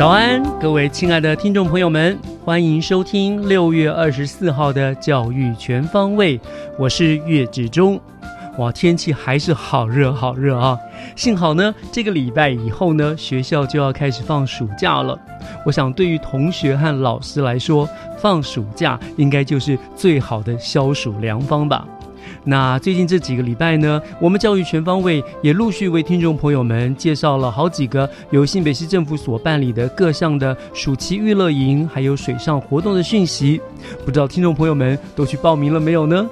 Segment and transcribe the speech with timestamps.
[0.00, 6.40] 早安，各位亲爱的听众朋友们，欢迎收听六月二十四号的教育全方位，
[6.78, 8.00] 我是岳志忠。
[8.56, 10.78] 哇，天气还是好热好热啊！
[11.16, 15.18] 幸好呢，这个礼拜以后呢，学校就要开始放暑假了。
[15.66, 21.86] 我想，对于同学和老师来说，放暑假应该就是最好的消暑良方吧。
[22.44, 33.60] 那最近这几个礼拜呢，我们教育全方位也陆续为听众朋友们介绍了好几个由新北市政府所办理的各项的暑期娱乐营，还有水上活动的讯息。
[34.04, 36.26] 不知道听众朋友们都去报名了没有呢？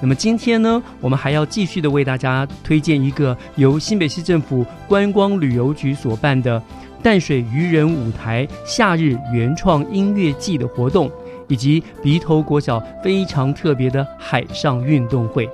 [0.00, 6.60] 那么今天呢，我们还要继续的为大家推荐一个由新北市政府观光旅游局所办的
[7.02, 11.10] 淡水渔人舞台夏日原创音乐季的活动。
[11.52, 15.46] 以及鼻头国小非常特别的海上运动会，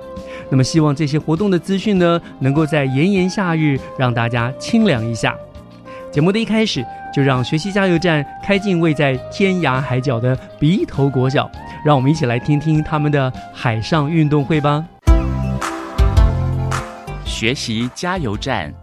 [0.49, 5.35] 那么希望这些活动的资讯呢，能够在炎炎夏日让大家清凉一下。
[6.09, 11.51] 节目的一开始，就让学习加油站开进位在天涯海角的鼻头国小，
[11.83, 14.85] 让我们一起来听听他们的海上运动会吧。
[17.25, 18.73] 学习加油站，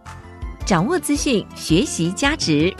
[0.67, 2.75] 掌握资讯，学习加值。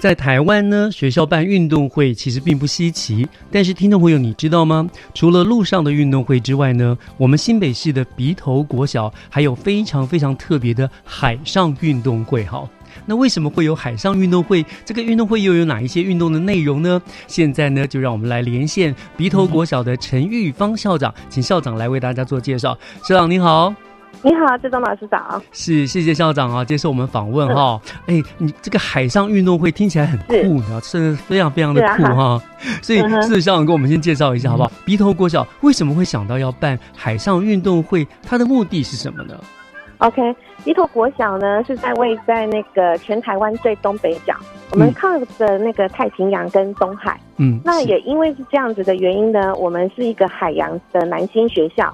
[0.00, 3.28] 在台湾呢，学校办运动会其实并不稀奇。
[3.52, 4.88] 但是，听众朋友，你知道吗？
[5.12, 12.46] 除了路上的运动会之外呢，我们新北市的鼻头国小还有非常非常特别的海上运动会。
[12.46, 12.66] 哈，
[13.04, 14.64] 那为什么会有海上运动会？
[14.86, 17.02] 这个运动会又有哪一些运动的内容呢？
[17.26, 22.74] 现在呢，就让我们来连线鼻头国小的陈玉芳校长，请校长来为大家做介绍。
[23.04, 23.89] 校长您好。
[24.22, 25.40] 你好，志忠老师早。
[25.50, 27.80] 是，谢谢校长啊，接受我们访问哈。
[28.04, 32.38] 哎，你这个海上运动会听起来很酷的，真的非常非常的酷哈。
[32.82, 34.70] 所以，是校长给我们先介绍一下好不好？
[34.84, 38.06] 鼻头国小为什么会想到要办海上运动会？
[38.22, 39.34] 它的目的是什么呢
[39.98, 44.36] ？OK，鼻头国小呢是在位在那个全台湾最东北角，
[44.72, 47.18] 我们靠着那个太平洋跟东海。
[47.38, 51.90] 嗯，那也因为是这样子的原因呢，我们是一个海洋的南星学校。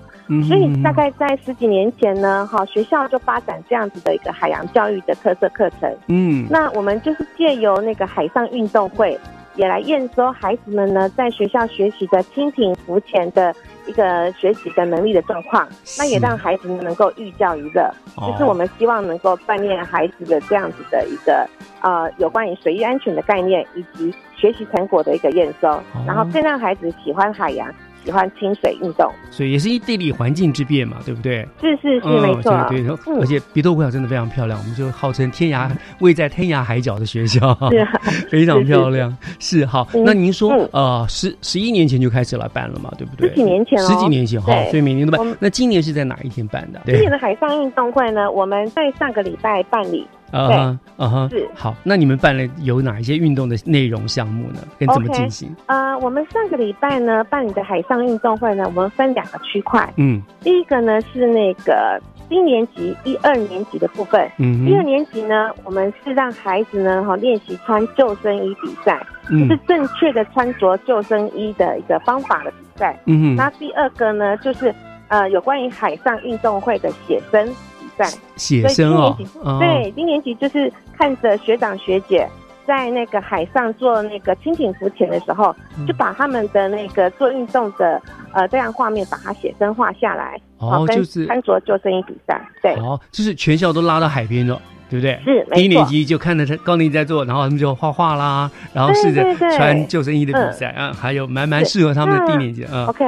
[0.49, 5.89] 所以大概在十几年前呢，哈学校就发展这样子的一个海洋教育的特色课程。
[6.09, 9.17] 嗯，那我们就是借由那个海上运动会，
[9.55, 13.55] 也来验收孩子们呢在学校学习的蜻蜓浮潜的
[13.87, 15.69] 一个学习的能力的状况。
[15.97, 21.49] 那也让孩子们能够寓教于乐，就是我们希望能够锻炼孩子的这样子的一个
[21.83, 27.73] 呃有关于水域安全的概念，以及学习成果的一个验收，然后更让孩子喜欢海洋。
[28.07, 31.47] 喜欢清水运动，所以也是一地理环境之变嘛，对不对？
[31.61, 32.67] 是是是，没错。
[32.69, 35.69] 对对，而且鼻头国小真的非常漂亮，我们就号称天涯
[35.99, 37.87] 位在天涯海角的学校，是
[38.31, 39.15] 非常漂亮。
[39.41, 43.29] 是好，那您说呃，十十一年前就开始来办了嘛，对不对？
[43.31, 45.37] 十几年前，十几年前哈，所以每年都办。
[45.41, 46.81] 那今年是在哪一天办的？
[46.85, 48.31] 今年的海上运动会呢？
[48.31, 50.07] 我们在上个礼拜办理。
[50.33, 51.29] 啊啊哈！
[51.31, 54.59] 是好，那你们办了有哪一些运动的内容项目呢？
[54.79, 55.55] 跟怎么进行？
[55.67, 59.89] 呃，我们上个礼拜呢办理的海上运动会呢，我们分两个区块。
[59.97, 64.29] 嗯，第一个呢是那个低年级一二年级的部分。
[64.39, 69.01] 嗯，一二年级呢，我们是让孩子呢哈练习穿救生衣比赛，
[69.31, 72.99] 就是正确的穿着救生衣的一个方法的比赛。
[73.07, 73.37] 嗯哼。
[73.37, 74.75] 那第二个呢，就是
[75.09, 77.49] 呃有关于海上运动会的写生。
[77.97, 78.07] 在
[78.37, 79.17] 写生哦，
[79.59, 82.29] 对，低年级就是看着学长学姐
[82.67, 85.55] 在那个海上做那个蜻蜓浮潜的时候，
[85.87, 88.01] 就把他们的那个做运动的
[88.33, 94.61] 呃这样画面把它写生画下来，哦，就是穿着救生衣比赛，对，哦，就是全校都拉到海边了。
[94.89, 95.21] 对不对？
[95.25, 102.87] 是，低一年级就看着他高年级在做，然后他们就画画啦，然后试着穿救生衣的比赛啊，还有蛮蛮适合他们的低年级啊。
[102.87, 103.05] OK，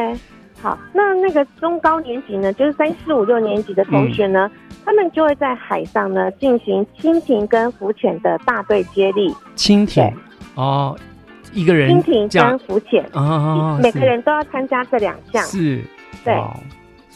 [0.60, 4.50] 好，那那个中高年级呢，就是三四五六年级的同学呢，
[4.88, 9.30] 他们就会在海上呢进行蜻蜓跟浮潜的大队接力。
[9.54, 10.10] 蜻蜓
[10.54, 10.96] 哦，
[11.52, 13.04] 一个人蜻蜓跟浮潜。
[13.12, 15.42] 啊，每个人都要参加这两项。
[15.44, 15.84] 是，
[16.24, 16.34] 对。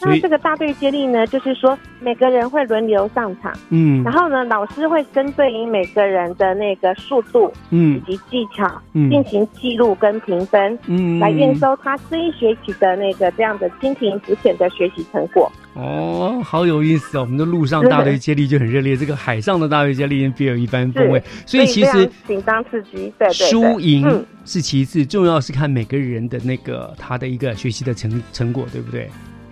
[0.05, 15.51] 那这个大队接力呢，就是说每个人会轮流上场，嗯，然后呢，老师会针对于每个人的那个速度，嗯，以及技巧，嗯，进行记录跟评分，嗯，来验收他这一学期的那个这样的蜻蜓浮潜的学习成果。
[15.75, 17.21] 哦，好有意思哦！
[17.21, 21.19] 我们的陆上大队接力就很热烈，这个海上的大队接力别有一番风味。
[21.47, 29.09] 所以其实紧张刺激，对对输赢是其次，重要是看每个人的那个他的一个学习的成成果，对不对？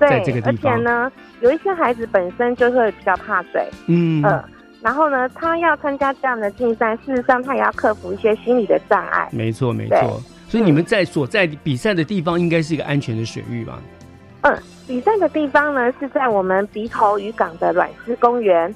[0.10, 1.12] 对，而且呢，
[1.42, 4.44] 有一些孩子本身就会比较怕水，嗯嗯，
[4.82, 9.30] 然后呢，他要参加这样的竞赛，事实上他也要克服一些心理的障碍。
[9.32, 10.20] 没错，没错。
[10.48, 13.80] 所以你们在所在比赛的地方，应该是一个安全的水域吧？
[14.42, 14.58] 嗯，
[14.88, 18.74] 比赛的地方呢是在我们鼻头渔港的软丝公园。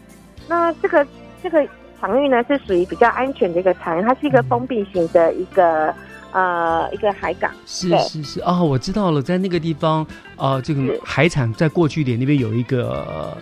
[0.48, 1.06] 那这个
[1.42, 1.68] 这个
[2.00, 5.94] 场域呢是属于比较安全的一个场域，它是一个封闭型的一个。
[6.36, 7.50] 呃，一个海港。
[7.66, 8.42] 是是是。
[8.42, 10.06] 哦，我知道了，在那个地方，
[10.36, 13.38] 呃，这个海产在过去点那边有一个。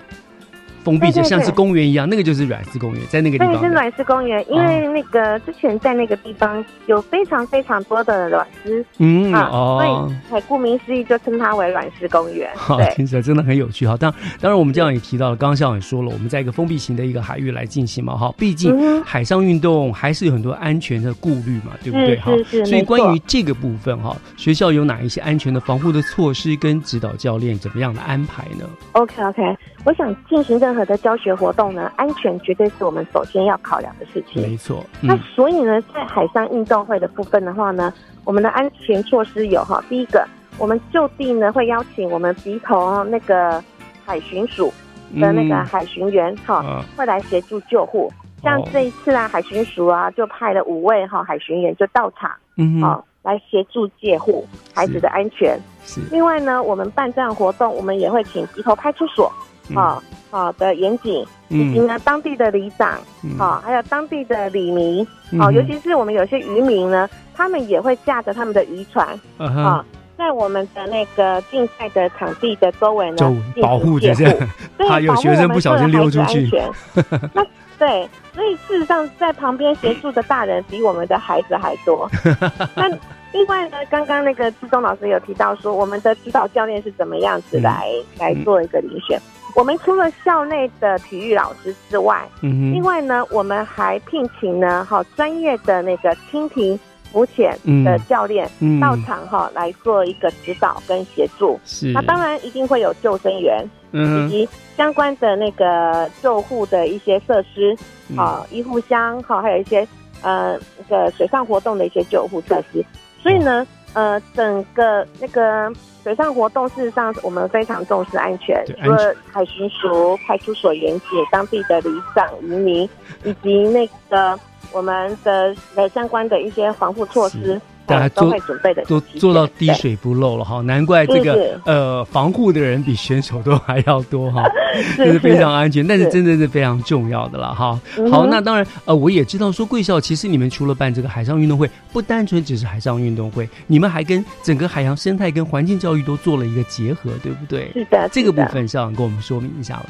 [0.84, 3.54] 封闭的像是公园一样，那个就是软丝公园，在那个地方。
[3.54, 12.50] 对，是软丝公园，因为那个之前在那个地方有非常非常多的软丝，嗯哦，所以顾名思义就称它为软丝公园。
[12.56, 13.96] 好，听起来真的很有趣哈。
[13.98, 22.18] 当当然，我们这样也提到了，刚刚校长也说了，我们在一个封闭型的一个海域来进行嘛，哈，毕竟海上运动还是有很多安全的顾虑嘛，对不对？
[22.18, 22.32] 哈，
[22.66, 29.58] 所以关于这个部分哈，学校有哪一些安全的防护的措施，跟指导教练怎么样的安排呢？OK OK。
[29.86, 34.42] 我想进行任何的教学活动呢，安全绝对是我们首先要考量的事情。
[34.42, 34.82] 没错。
[35.02, 37.94] 那所以呢，在海上运动会的部分的话呢，
[38.24, 40.26] 我们的安全措施有哈，第一个，
[40.58, 43.62] 我们就地呢会邀请我们鼻头那个
[44.06, 44.74] 海巡署
[45.20, 48.10] 的那个海巡员哈，会来协助救护。
[48.42, 55.60] 像这一次啊，海巡署啊就派了五位哈海巡员就到场，嗯，好来协助戒护孩子的安全。
[55.84, 56.00] 是。
[56.10, 59.30] 另外呢，我们办这样活动，我们也会请鼻头派出所。
[59.74, 60.01] 好
[60.31, 63.00] 好的严谨，以及呢当地的里长，
[63.38, 65.06] 好还有当地的里民，
[65.39, 69.07] 好尤其是我们有些渔民呢，他们也会驾着他们的渔船，
[69.38, 69.86] 啊，
[70.18, 74.36] 在我们的那个竞赛的场地的周围呢，保护这些，
[74.89, 76.50] 怕有学生不小心溜出去。
[77.33, 77.45] 那
[77.80, 82.10] 对，所以事实上在旁边协助的大人比我们的孩子还多。
[82.75, 82.88] 那
[83.33, 87.89] 另外呢，刚刚那个志忠老师有提到说，我们的指导教练是怎么样子来
[88.19, 89.19] 来做一个遴选。
[89.56, 96.80] 我们除了校内的体育老师之外，嗯另外呢，我们还聘请呢，哈，专业的那个蜻蜓
[97.12, 97.56] 浮潜
[97.86, 98.50] 的教练
[98.82, 101.60] 到场哈，来做一个指导跟协助。
[101.66, 107.78] 是，那当然一定会有救生员，嗯以及相关的那个救护的一些设施，
[108.16, 109.88] 好，医护箱，好，还有一些
[110.24, 112.84] 呃那个水上活动的一些救护设施。
[113.22, 115.72] 所以呢，呃，整个那个。
[116.04, 122.84] 水上活动，事实上我们非常重视安全，除了海巡署、派出所员警、当地的里长、渔民，
[123.24, 124.38] 以及那个
[124.74, 127.58] 我们的呃相关的一些防护措施。
[127.86, 134.44] 大家都会准备的，都做到滴水不漏了哈，难怪这个呃防护的人比选手都还要多哈，
[134.98, 137.80] 这是非常安全，但是真的是非常重要的了哈。
[138.10, 147.70] 好，那当然呃我也知道说贵校其实你们除了办这个海上运动会，不单纯只是海上运动会，你们还跟整个海洋生态跟环境教育都做了一个结合，对不对？
[147.74, 149.88] 是的，这个部分校长跟我们说明一下吧。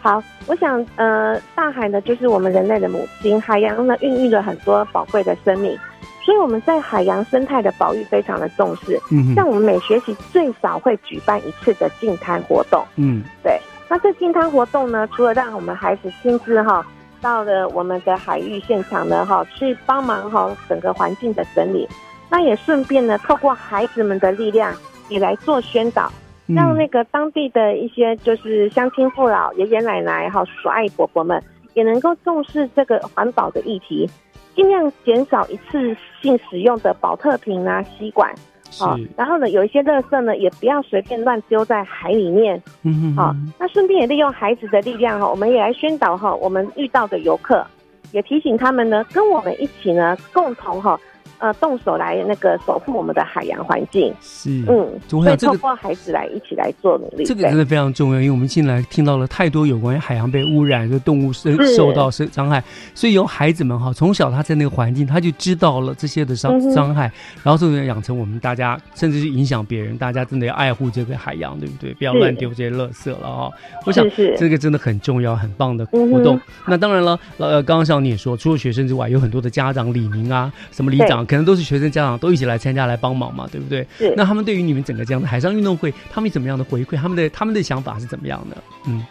[0.00, 5.76] 好，我想呃大海呢就是我们人类的母亲，海洋呢孕育了很多宝贵的生命。
[6.24, 13.60] 所以我们在海洋生态的保育非常的重视，嗯，像我们每学期最少会举办一次的净滩活动，嗯，对。
[13.88, 16.86] 那这净滩活动呢，除了让我们孩子亲自哈
[17.20, 21.86] 到了我们的海域现场呢，哈去帮忙哈整个环境的整理，
[22.30, 24.74] 那也顺便呢透过孩子们的力量
[25.08, 26.10] 也来做宣导，
[26.46, 31.42] 让那个当地的一些就是乡亲父老、爷爷奶奶哈、叔叔阿姨伯伯们
[31.74, 34.08] 也能够重视这个环保的议题。
[34.54, 38.34] 尽量减少一次性使用的保特瓶啊、吸管，
[38.78, 47.66] 好，然后呢，有一些垃圾呢，也不要随便乱丢在海里面，嗯好，那顺便也利用孩子的力量哈，我们也来宣导哈，我们遇到的游客，
[48.12, 50.98] 也提醒他们呢，跟我们一起呢，共同哈，
[51.42, 62.62] 呃，动手来那个守护我们的海洋环境，是，嗯，所以透过孩子来一起来做努力，这个真的非常重要，因为我们近来听到了太多有关于海洋被污染，就动物受受到伤伤害，
[62.94, 67.10] 所以由孩子们哈，从小他在那个环境，他就知道了这些的伤伤害，
[67.42, 71.92] 然后就能养成我们大家，甚至是影响别人，大家真的要爱护这个海洋，对不对？
[71.94, 73.50] 不要乱丢这些垃圾了啊。
[73.84, 74.08] 我想
[74.38, 76.40] 这个真的很重要，很棒的活动。
[76.68, 81.26] 那当然了，呃，刚刚像你也说，除了学生之外，有很多的家长、李明啊，什么李长。
[81.32, 83.86] 可能都是学生家长都一起来参加来帮忙嘛，对不对？
[83.96, 84.12] 是。
[84.14, 86.94] 那他们对于你们整个这样的海上运动会，他们怎么样的回馈？
[86.94, 88.56] 他们的他们的想法是怎么样的？
[88.86, 89.02] 嗯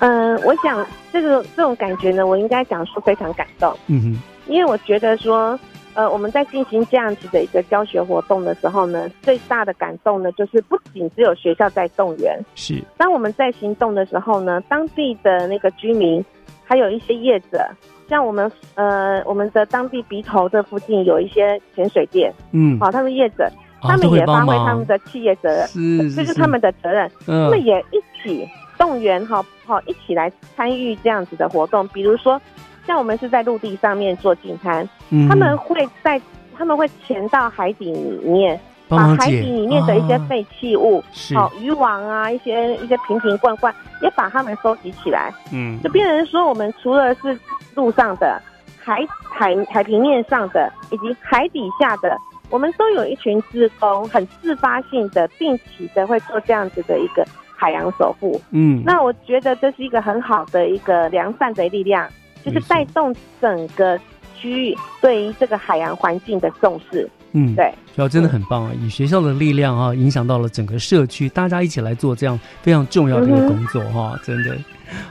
[0.00, 3.72] 嗯，我想这个这种感觉呢，我应该讲说非常感动。
[3.86, 4.22] 嗯哼。
[4.48, 5.56] 因为我觉得说，
[5.94, 12.82] 呃，我们在进行这样子的一个教学活动的时候呢，最大的感动呢，就是不仅只有学校在动员，是。
[12.96, 16.24] 当我们在行动的时候呢，当地的那个居民，
[16.64, 17.64] 还有一些业者。
[18.08, 23.50] 像我们呃，我们的当地鼻头这附近有一些潜水店，嗯，好，他们业者，
[23.82, 28.48] 他们也发挥他们的企业责任，是，这是他们的责任，他们也一起
[28.78, 31.86] 动员，哈，好，一起来参与这样子的活动。
[31.88, 32.40] 比如说，
[32.86, 34.88] 像我们是在陆地上面做净滩，
[35.28, 36.20] 他们会在，
[36.56, 38.58] 他们会潜到海底里面。
[38.88, 41.02] 把海底里面的一些废弃物，
[41.34, 45.32] 好渔网啊，一些一些瓶瓶罐罐，也把它们收集起来。
[45.52, 47.38] 嗯，就变成说，我们除了是
[47.74, 48.40] 路上的、
[48.78, 52.16] 海海海平面上的，以及海底下的，
[52.48, 58.40] 我们都有一群职工，很自发性的、定期的会做这样子的一个海洋守护。
[58.52, 62.08] 嗯，那我觉得这是一个很好的一个良善的力量，
[62.42, 63.98] 就是带动整个
[64.34, 67.08] 区域对于这个海洋环境的重视。
[67.32, 68.72] 嗯，对，学校真的很棒啊！
[68.82, 74.56] 以学校的力量啊，影响到了整个社区，大家一起来做这样非常重要的一个工作哈，真的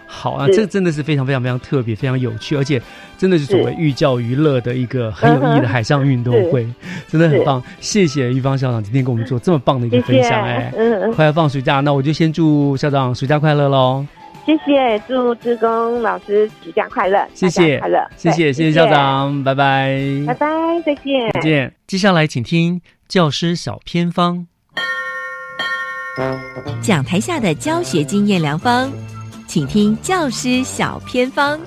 [0.08, 0.48] 好啊！
[0.48, 2.82] 这真的是非常非常非常特别、非常有趣，而且
[3.20, 6.68] 真的是作为寓教于乐的一个很有意义的海上运动会，
[7.08, 7.62] 真的很棒。
[7.80, 10.74] 谢谢玉芳校长今天给我们做这么棒的一个分享，哎，
[11.14, 14.04] 快要放暑假，那我就先祝校长暑假快乐喽！
[14.48, 20.48] 谢谢，祝志工老师暑假快乐，谢谢快乐，谢谢谢谢校长，拜拜，拜拜，
[20.86, 21.74] 再见，再见。
[21.86, 24.48] 接下来请听教师小偏方，
[26.82, 28.90] 讲台下的教学经验良方，
[29.48, 31.60] 请听教师小偏方。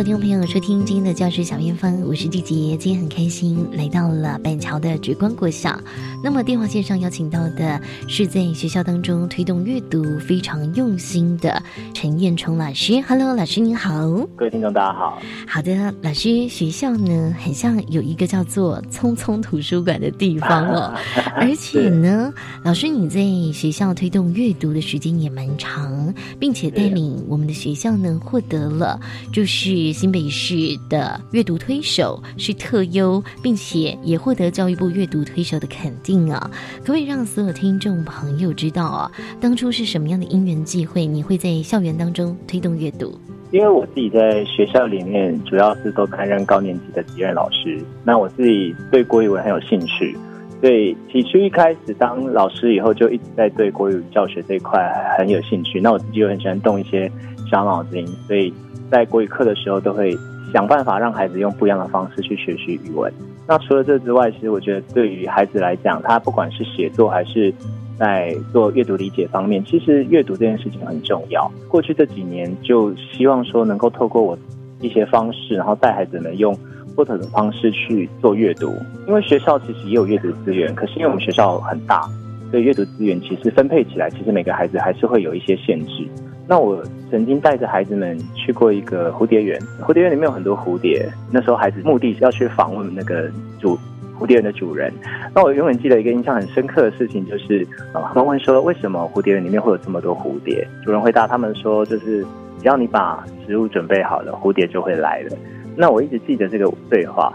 [0.00, 2.74] 所有听众朋友，收听今天的教师小偏方，我是季杰。
[2.78, 5.78] 今天很开心来到了板桥的曙光国小。
[6.24, 7.78] 那么电话线上邀请到的
[8.08, 12.98] 是在学校当中推动阅读非常用心的陈彦冲老师。
[13.06, 14.08] Hello，老师您好。
[14.36, 15.20] 各位听众大家好。
[15.46, 20.94] 好的，老师，学校呢很像有一个叫做匆匆图书馆的地方哦，
[21.36, 22.32] 而且呢，
[22.64, 23.20] 老师你在
[23.52, 28.98] 学校推动阅读的时间也蛮长，并且带领我们的学校呢获得了
[29.30, 29.89] 就是。
[29.92, 30.54] 新北市
[30.88, 36.50] 的阅读推手是特优，并且也获得教育部阅读推手的肯定啊！
[36.80, 39.10] 可不可以让所有听众朋友知道啊？
[39.40, 43.18] 当初是什么样的因缘际会，你会在校园当中推动阅读？
[43.52, 50.16] 因为我自己在学校里面主要是都担任高年级的级任老师，那我自己对国语文很有兴趣，
[50.60, 55.80] 所以起初一开始当老师以后，就一直在对国语教学这一块很有兴趣。
[55.80, 57.10] 那我自己又很喜欢动一些
[57.50, 58.54] 小脑筋，所以。
[58.90, 60.16] 在国语课的时候，都会
[60.52, 63.12] 想办法让孩子用不一样的方式去学习语文。
[63.46, 67.52] 那除了这之外，其实我觉得对于孩子来讲，他不管是写作还是
[67.98, 71.50] 在做阅读理解方面，其实阅读这件事情很重要。
[71.68, 74.38] 过去这几年，就希望说能够透过我
[74.80, 76.56] 一些方式，然后带孩子们用
[76.94, 78.72] 不同的方式去做阅读。
[79.06, 82.02] 因为学校其实也有阅读资源，可是因为我们学校很大，
[82.50, 86.06] 所以阅读资源其实分配起来，其实每个孩子还是会有一些限制。
[86.46, 86.80] 那我
[87.10, 91.06] 曾经带着孩子们去过一个蝴蝶园，蝴蝶园里面有很多蝴蝶。
[91.32, 93.78] 那时候孩子目的是要去访问那个主
[94.18, 94.92] 蝴蝶园的主人。
[95.34, 100.66] 那我永远记得一个印象很深刻的事情，就是他们问说为什么蝴蝶园里面会有这么多蝴蝶？
[100.84, 102.22] 主人回答他们说，就是
[102.58, 105.36] 只要你把食物准备好了，蝴蝶就会来了。
[105.76, 107.32] 那我一直记得这个对话，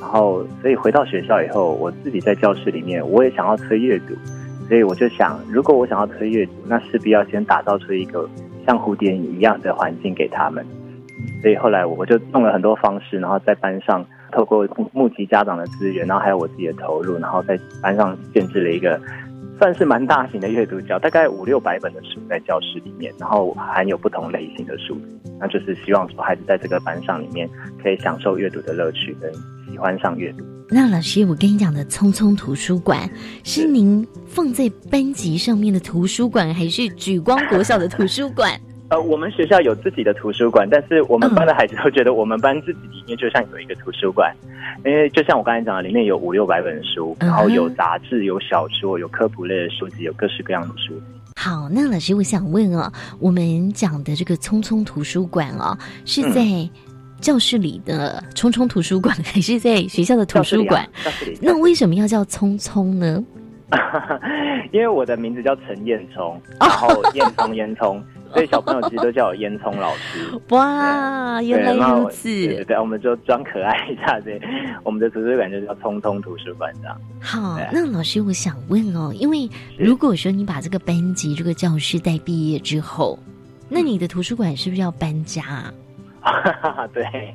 [0.00, 4.14] 然后所以回到学校以后，我自己在教室里面，我也想要推阅读，
[4.68, 8.28] 所以我就想，如果我想要推阅读，那势必要先打造出一个。
[8.66, 10.64] 像蝴蝶一样的环境给他们，
[11.42, 19.00] 所以后来我就用了很多方式，然后在班上透过募集家长的资源，然后还有我自己的投入，然后在班上建置了一个
[19.58, 24.96] 算是蛮大型的阅读教，大概五六百本的书在教室里面，然后含有不同类型的书，
[25.38, 27.48] 那就是希望说孩子在这个班上里面
[27.82, 29.32] 可以享受阅读的乐趣，跟
[29.70, 30.44] 喜欢上阅读。
[30.72, 33.10] 那老师，我跟你讲的匆匆图书馆
[33.42, 38.58] 是您放在班级上面的图书馆，还是举光国小的图书馆？
[38.88, 44.32] 呃，我们学校有自己的图书馆，但是我们班的孩子都觉得我们班自己里面就像有一个图书馆，
[44.84, 50.94] 因为就像我刚才讲的，里面有五六百本书，然后有杂志、有小说、有科普类的书籍，有各式各样的书。
[51.36, 56.42] 好，那老师，我想问哦，我们讲的这个匆匆图书馆哦，是在
[57.20, 60.88] 教室里的聪聪图书馆，还是在学校的图书馆？
[61.40, 63.22] 那为什么要叫聪聪呢？
[64.72, 70.40] 因为我的名字叫陈燕聪，然后燕聪烟聪， 所以小朋友其实都叫我烟聪老师。
[70.48, 72.28] 哇，原来如此！
[72.28, 74.40] 对对，我们就装可爱一下，对，
[74.82, 77.00] 我们的图书馆就叫聪聪图书馆这样。
[77.20, 79.48] 好，那老师，我想问哦，因为
[79.78, 83.16] 如果说你把这个班级、这个教室带毕业之后，
[83.68, 85.72] 那你的图书馆是不是要搬家？
[86.92, 87.34] 对，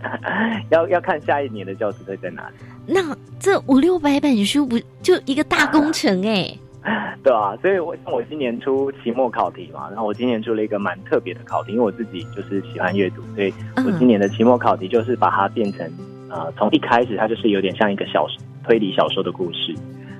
[0.70, 2.54] 要要看下一年的教师会在哪里。
[2.86, 6.54] 那这五六百本书不就一个大工程哎？
[7.24, 15.90] 对啊，所以我我今年出期末考题嘛，然后我今年出了一个蛮特别的考题，因为我自己就是喜欢阅读，所以我今年的期末考题就是把它变成
[16.30, 18.26] 呃，从一开始它就是有点像一个小
[18.62, 19.74] 推理小说的故事，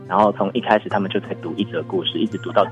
[0.08, 2.66] 然后从一开始他们就在读一则故事，一直读到，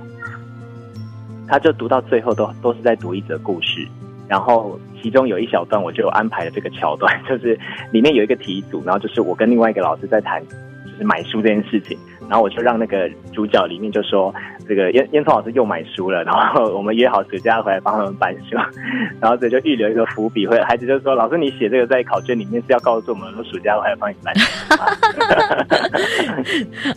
[1.46, 3.86] 他就读到最后都都是在读一则故事。
[4.26, 7.58] 然后其中有一小段，我就安排了这个桥段， 就是
[7.92, 10.42] 里面有一个题组，然后就是我跟另外一个老师在谈，
[10.86, 11.98] 就是买书这件事情。
[12.26, 14.34] 然后我就让那个主角里面就说，
[14.66, 18.56] 这个烟烟聪老师又买书了，然后我们约好暑假回来帮他们搬书，
[19.20, 24.34] 然后这就预留一个伏笔，会孩子就说，老师你写这个在考卷里面是要告诉我们，说暑假回来帮你搬。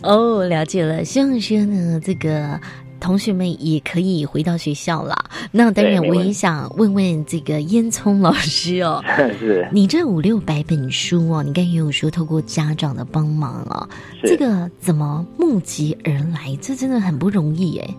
[0.02, 2.58] 哦，了解了，希望说呢这个。
[3.00, 5.14] 同学们也可以回到学校了。
[5.52, 9.02] 那当然，我也想问问这个烟囱老师哦。
[9.38, 9.66] 是。
[9.72, 13.88] 你这五六百本书哦，你刚才也有说透过家长的帮忙哦，
[14.22, 16.56] 这个怎么募集而来？
[16.60, 17.94] 这真的很不容易哎。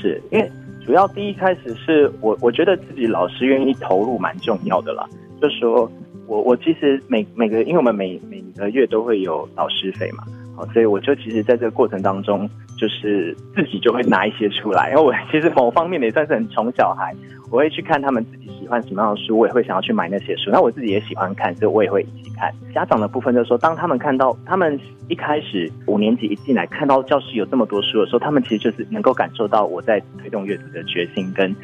[0.00, 0.50] 是因为
[0.84, 5.08] 主要第一开始是我，我觉得自己老师愿意投入蛮重要的啦。
[5.40, 5.90] 就说
[6.26, 10.24] 我我其实每每个，因为我们每每个月都会有老师费嘛。
[10.56, 14.90] 好所以我就其实在这个过程当中，就是自己就会拿一些出来。
[14.90, 17.14] 因为我 其实某方面也算是很宠小孩，
[17.50, 20.50] 我会去看他们自己喜欢什么样的书，我也会想要去买那些书。
[20.50, 22.52] 那我自己也喜欢看，所以我也会一起看。
[22.74, 31.54] 家长的部分就是说，当他们看到他们一开始五年级一进来看到教室有这么多书的时候，他们其实就是能够感受到我在推动阅读的决心跟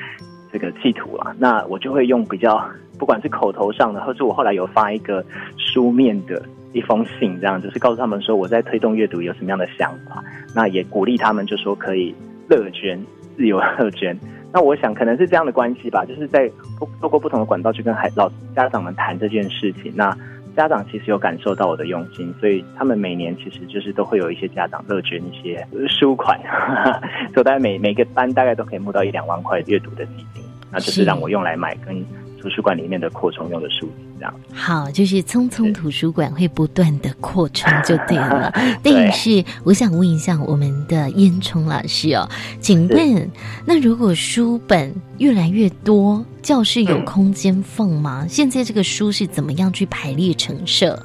[0.53, 1.35] 这个企图了。
[1.39, 2.63] 那我就会用比较
[2.99, 5.25] 不管是口头上的，或是我后来有发一个
[5.57, 6.43] 书面的。
[6.77, 10.23] 一封信，这样就是告诉他们说我在推动阅读有什么样的想法，
[10.55, 12.15] 那也鼓励他们就说可以
[12.51, 13.03] 乐捐，
[13.35, 14.15] 自由乐捐。
[14.53, 16.51] 那我想可能是这样的关系吧， 就是在
[17.01, 19.91] 透过不同的管道去跟孩老家长们谈这件事情。
[19.97, 20.15] 那
[20.55, 26.39] 家长其实有感受到我的用心，所以他们每年其实就是都会有一些家长乐捐一些书款，
[27.33, 32.05] 所以大概每每个班大概都可以募到一两万块阅读的基金，那就是让我用来买跟。
[32.47, 38.53] 图书馆里面的扩充用的书籍，这样好，就是匆匆图书馆会不断的扩充就对了。
[38.85, 42.29] 但 是我想问一下我们的烟囱老师哦，
[42.61, 43.29] 请问
[43.67, 48.25] 那如果书本越来越多，教室有空间放吗？
[48.29, 50.97] 现在这个书是怎么样去排列成设？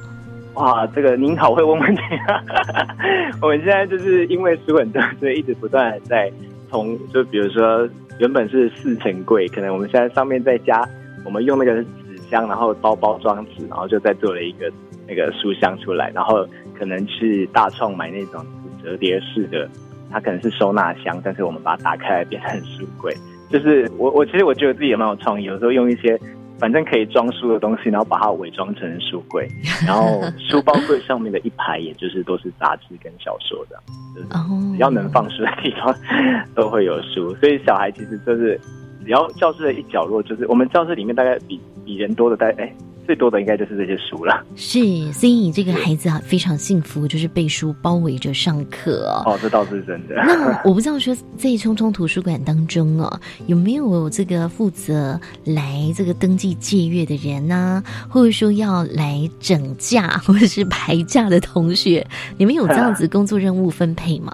[0.54, 2.38] 哇，这个您好会问问题啊！
[3.42, 6.30] 我们现在就是因为书很多，所以一直不断在
[6.70, 10.88] 从就比如说原本是四层柜，可能我们现在上面再加。
[11.24, 14.70] 我们用那个纸箱，然后包包装纸，然后就再做了一个
[15.06, 16.10] 那个书箱出来。
[16.14, 16.46] 然后
[16.78, 18.44] 可能去大创买那种
[18.82, 19.68] 折叠式的，
[20.10, 23.16] 它可能是收纳箱，但是我们把它打开来变成书柜。
[23.50, 26.18] 就是我 我其实我觉得自己也蛮有创意，有时候用一些
[26.58, 29.46] 反正可以装书的东西，然后把它伪装成书柜，
[29.86, 33.76] 然后书包柜上面的一排，也就是都是杂志跟小说的，
[34.14, 34.26] 就是
[34.72, 35.94] 只要能放书的地方
[36.56, 37.34] 都会有书。
[37.36, 38.60] 所以小孩其实就是。
[39.04, 42.72] 只要教室的一角落，就是我们教室里面大概比比人多的，大概哎
[43.04, 44.44] 最多的应该就是这些书了。
[44.54, 44.78] 是，
[45.12, 49.36] 所以你这个孩子啊非常幸福，就是被书包围着上课哦。
[49.42, 50.14] 这倒是真的。
[50.14, 57.82] 那我不知道说在匆匆图书馆当中哦，有没有这个负责来这个登记借阅的人呢？
[58.08, 62.06] 或者说要来整架或者是排假的同学，
[62.38, 64.32] 你们有这样子工作任务分配吗？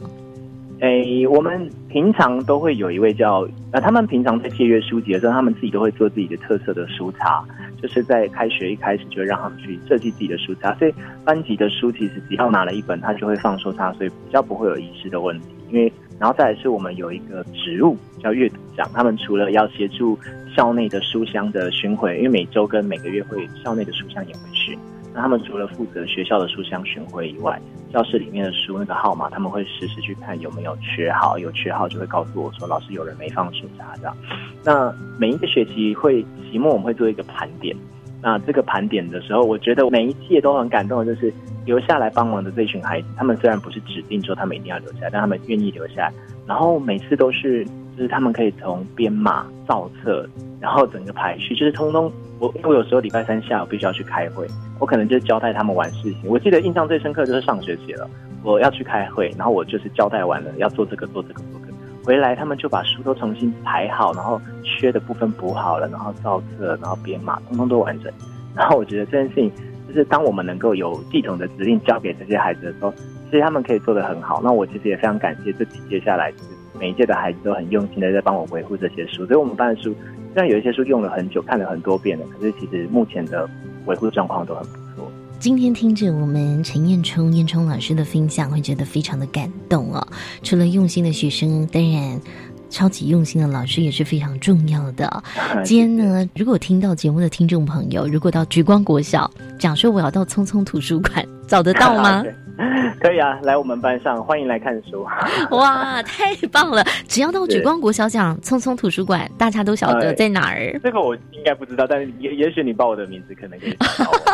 [0.81, 7.45] 诶，我们平常都会有一位叫呃，他们平常在借阅书籍的时候，他们自己都会做自己的特色的书插，
[7.83, 15.47] 就是在开学一开始就让他们去设计自己的书插，所以班级的书其实只要拿了一本，他就会放书插，所以比较不会有遗失的问题。
[15.71, 20.17] 因为然后再来是我们有一个职务叫阅读长，他们除了要协助
[20.57, 24.79] 校内的书香的巡回，因为每周跟每个月会校内的书香也会巡。
[25.15, 27.61] 那他们除了负责学校的书香巡回以外，
[27.93, 34.17] 教室里面的书那个号码，他们会实时去看有没有缺号，有缺号就会告诉我说老师有人没放书查这样。
[34.65, 37.75] 那每一个学期会期末我们会做一个盘点。
[38.21, 41.33] 那这个盘点的时候，我觉得每一届都很感动的，就是
[41.65, 46.13] 留下来帮忙的这群孩子，他们虽然不是指定说他们一定要留下来，但他们愿意留下来。
[46.45, 47.65] 然后每次都是，
[47.99, 50.25] 就是他们可以从编码、造册，
[50.61, 52.11] 然后整个排序，就是通通。
[52.39, 54.47] 我因为有时候礼拜三下午必须要去开会，
[54.79, 56.21] 我可能就交代他们完事情。
[56.27, 58.09] 我记得印象最深刻就是上学期了，
[58.45, 68.13] 我要去开会，然后我就是交代完了要做这个做这个做这个，回来他们就把书都重新排好，然后缺的部分补好了，然后造册，然后编码，通通都完整。
[68.55, 69.51] 然后我觉得这件事情，
[69.89, 72.95] 就是当我们能够有系统的指令交给这些孩子的时候，
[73.31, 74.41] 其实他们可以做得很好。
[74.45, 76.33] 那我其实也非常感谢这几接下来，
[76.79, 79.27] 每一届的孩子都很用心的在帮我维护这些书。
[79.27, 79.95] 所以我们班的书。
[80.35, 83.49] 虽然有一些书用了很久，看了很多遍了，可是其实目前的
[83.87, 85.11] 维护状况都很不错。
[85.41, 90.07] 今天听着我们陈彦冲、彦冲老师的分享，会觉得非常的感动哦。
[90.43, 92.21] 除了用心的学生，当然
[92.69, 95.23] 超级用心的老师也是非常重要的。
[95.65, 102.25] 今天呢，如果听到节目的听众朋友，如果到橘光国小讲说我要到匆匆图书馆，找得到吗？
[103.01, 105.07] 可以啊，来我们班上，欢迎来看书。
[105.57, 106.85] 哇，太棒了！
[107.07, 110.77] 只要到举光国小讲匆匆图书馆，大家都晓得在哪儿。
[110.83, 113.77] 这个我应该不知道，但是也也许你报我的名字，可能可以。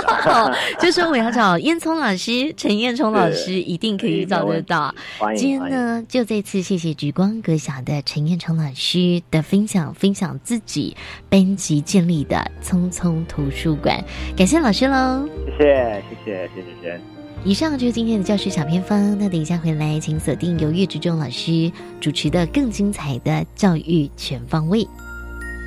[0.81, 4.94] 就说我要找烟囱老师，陈彦聪老师，一定可以找得到。
[5.37, 10.96] 今天呢，就这次谢谢举光国小的陈彦聪老师的分享，分享自己
[11.29, 14.03] 班级建立的匆匆图书馆，
[14.35, 15.29] 感谢老师喽！
[15.59, 17.00] 谢谢，谢谢，谢谢轩。
[17.47, 19.19] 以上就是今天的教师小偏方。
[19.19, 24.87] 那等一下回来，请锁定由岳志忠老师主持的更精彩的教育全方位。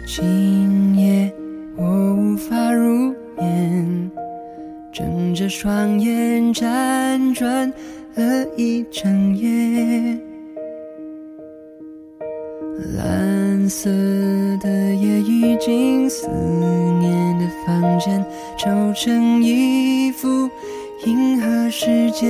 [0.08, 1.32] 今夜
[1.76, 4.12] 我无法入眠，
[4.92, 7.72] 睁着双眼辗转
[8.16, 10.20] 了一整夜。
[12.96, 13.88] 蓝色
[14.60, 18.26] 的夜已经思念的房间
[18.58, 20.50] 皱成一幅。
[21.06, 22.26] 银河世界，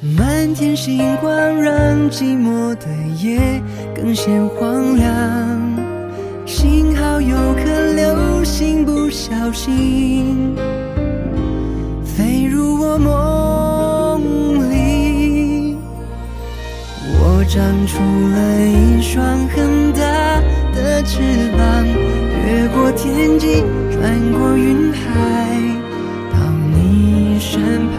[0.00, 2.86] 满天星光让寂寞的
[3.20, 3.60] 夜
[3.92, 5.06] 更显荒凉。
[6.46, 10.54] 幸好有颗流星不小心
[12.04, 15.76] 飞入我梦里，
[17.18, 17.98] 我长出
[18.30, 20.40] 了一双很大
[20.72, 21.84] 的翅膀，
[22.46, 23.64] 越过天际。
[23.98, 25.00] 翻过云海，
[26.32, 26.38] 到
[26.70, 27.98] 你身旁，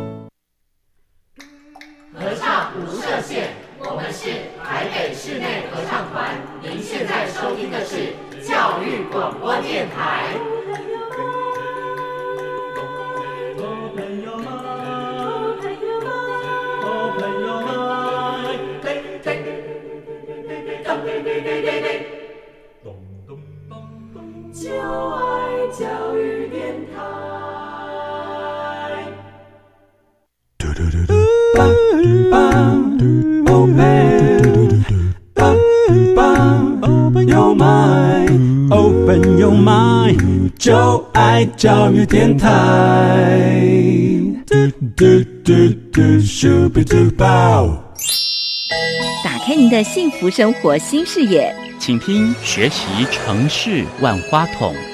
[40.61, 42.47] 就爱教育电台。
[49.23, 51.51] 打开您的幸福生活新视野，
[51.91, 54.90] 请听学习城市万花筒。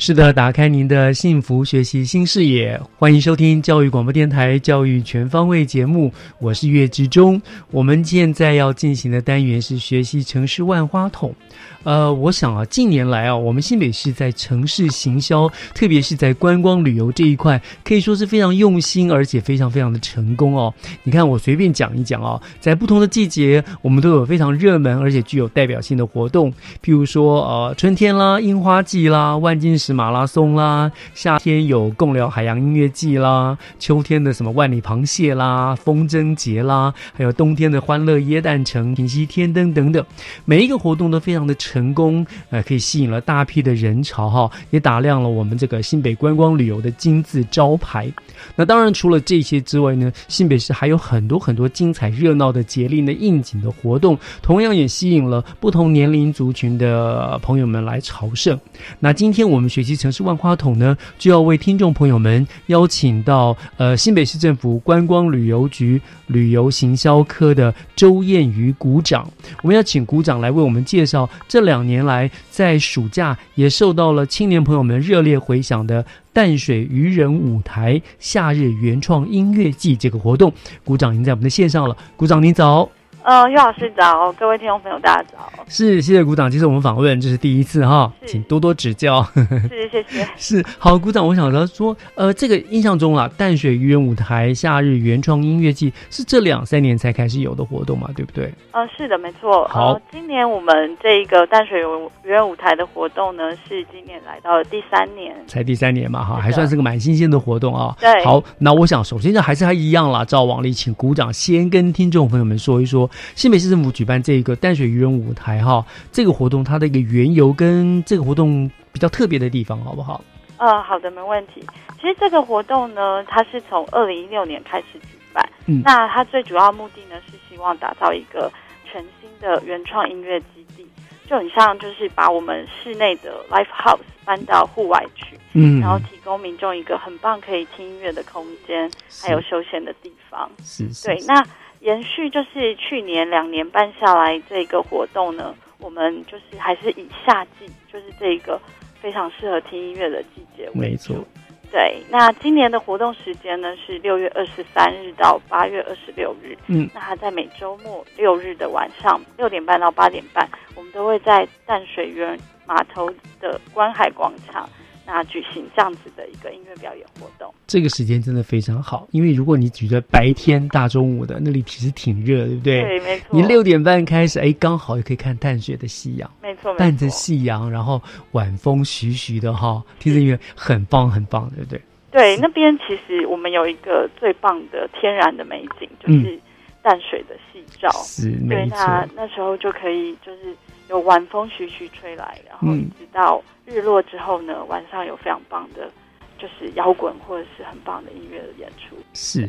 [0.00, 7.42] 是的，打开您的幸福学习新视野，欢迎收听教育广播电台《教育全方位》节目，我是岳志忠。
[7.72, 11.34] 我们现在要进行的单元是学习城市万花筒。
[11.82, 20.72] 呃，我想啊，近年来啊，我们新北市在城市行销，特别是在观光旅游这一块，可以说是非常用心，而且非常非常的成功哦。
[21.02, 26.52] 你看，我随便讲一讲哦，在不同的季节，我们都有非常热门而且具有代表性的活动，
[26.84, 40.04] 譬如说，呃，春天啦，樱花季啦，万金是马拉松啦；夏天有共聊海洋音乐季啦；秋天的什么万里螃蟹啦、风筝节啦，还有冬天的欢乐椰蛋城、平息天灯等等，
[40.44, 41.54] 每一个活动都非常的。
[41.58, 48.10] 成功，呃，可以吸引了大批的人潮，哈，也打亮了我们这个新北观光旅游的金字招牌。
[48.54, 58.58] 那当然，除了这些之外呢，新北市还有很多很多精彩热闹的节令的应景的活动，同样也吸引了不同年龄族群的朋友们来朝圣。
[59.00, 69.30] 那今天我们学习城市万花筒呢，就要为听众朋友们邀请到呃新北市政府观光旅游局旅游行销科的周燕瑜股长，
[69.62, 71.68] 我们要请股长来为我们介绍这。
[71.68, 80.50] 两年来，在暑假也受到了青年朋友们热烈回响的淡水渔人舞台夏日原创音乐季这个活动，
[80.82, 81.94] 鼓掌已经在我们的线上了。
[82.16, 82.97] 鼓掌，您早。
[83.28, 85.52] 呃，岳老师早，各位听众朋友大家早。
[85.68, 86.50] 是，谢谢鼓掌。
[86.50, 89.22] 其实我们访问这是第一次哈，请多多指教。
[89.68, 90.26] 是，谢谢。
[90.38, 91.26] 是，好，鼓掌。
[91.26, 98.50] 我想说，呃，这个印象中啦，淡水渔人舞台夏日原创音乐季是这两三年才开始有的活动嘛，对不对？
[98.70, 99.68] 呃，是的，没错。
[99.68, 101.82] 好，今年我们这个淡水
[102.24, 107.94] 渔人舞台的活动呢，是今年来到了第三年，才第三年嘛，哈，还算是个蛮新鲜的活动啊。
[108.00, 108.24] 对。
[108.24, 113.06] 好，那我想首先就还是还一样啦，照往例，请鼓掌，先跟听众朋友们说一说。
[113.34, 120.22] 新北市政府举办这个淡水渔人舞台哈，这个活动它的一个缘由跟这个活动比较特别的地方，好不好？
[120.56, 121.64] 呃，好的，没问题。
[122.00, 128.50] 其实这个活动呢，它是从二零一六年开始举办，嗯，那它最主要目的呢是希望打造一个
[128.84, 130.86] 全新的原创音乐基地。
[131.28, 138.90] 就很像就是把我们室内的 live house 搬到户外去，嗯，然后提供民众一个很棒可以听音乐的空间，
[139.22, 140.50] 还有休闲的地方。
[140.64, 141.22] 是，对。
[141.26, 141.44] 那
[141.80, 148.60] 延续就是去年两年半下来这个活动呢，我们就是还是以夏季，就是这个
[149.00, 151.26] 非常适合听音乐的季节为主。
[151.70, 156.56] 对，那今年的活动时间呢是六月二十三日到八月二十六日。
[156.66, 164.68] 嗯，那它在每周末六日的晚上六点半到八点半，我们都会在淡水园码头的观海广场。
[165.10, 172.82] 那举行这样子的一个音乐表演活动，这个时间真的非常好，因为如果你举着白天大中午的，那里其实挺热，对不对？
[172.82, 173.26] 对，没错。
[173.30, 177.98] 你六点半开始，哎，刚好也可以看淡水的夕阳，没错，伴着夕阳，然后
[178.32, 181.80] 晚风徐徐的哈，听着音乐很棒，很棒，对不对？
[182.10, 186.38] 对，那边其实我们有一个最棒的天然的美景，就是
[186.82, 188.76] 淡水的夕照，是没错。
[188.76, 190.54] 那那时候就可以就是。
[190.88, 195.90] 有晚风徐徐吹来，然后直到日落之后呢，晚上有非常棒的，
[196.38, 198.96] 就是摇滚或者是很棒的音乐的演出。
[199.12, 199.48] 是，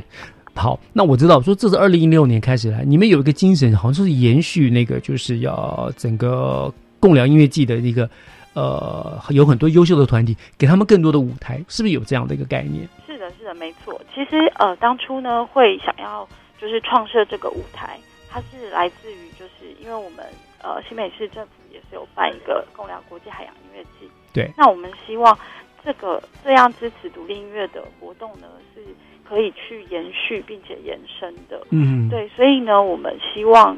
[0.54, 8.10] 好，那我知道说这是二零一六年开始来，你们有一个精神，好像是延续那个，就是要整个共良音乐季的一个，
[8.54, 12.86] 呃，有很多优秀的团体，给他们更多的舞台，是不是有这样的一个概念？
[13.08, 14.00] 是的，是的，没错。
[14.14, 16.28] 其实呃，当初呢会想要
[16.60, 17.98] 就是创设这个舞台，
[18.30, 20.26] 它是来自于就是因为我们。
[20.62, 24.10] 呃，新北市政府也是有办一个共良国际海洋音乐季。
[24.34, 25.38] 对，那我们希望
[25.84, 28.82] 这个这样支持独立音乐的活动呢，是
[29.28, 31.66] 可以去延续并且延伸的。
[31.72, 33.78] 嗯，对，所以呢，我们希望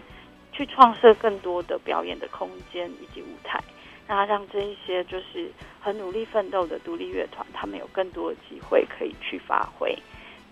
[0.52, 3.60] 去创设更多的表演的空间以及舞台，
[4.08, 9.96] 那让这一些就是很努力奋斗的独立乐团，他们有更多的机会可以去发挥。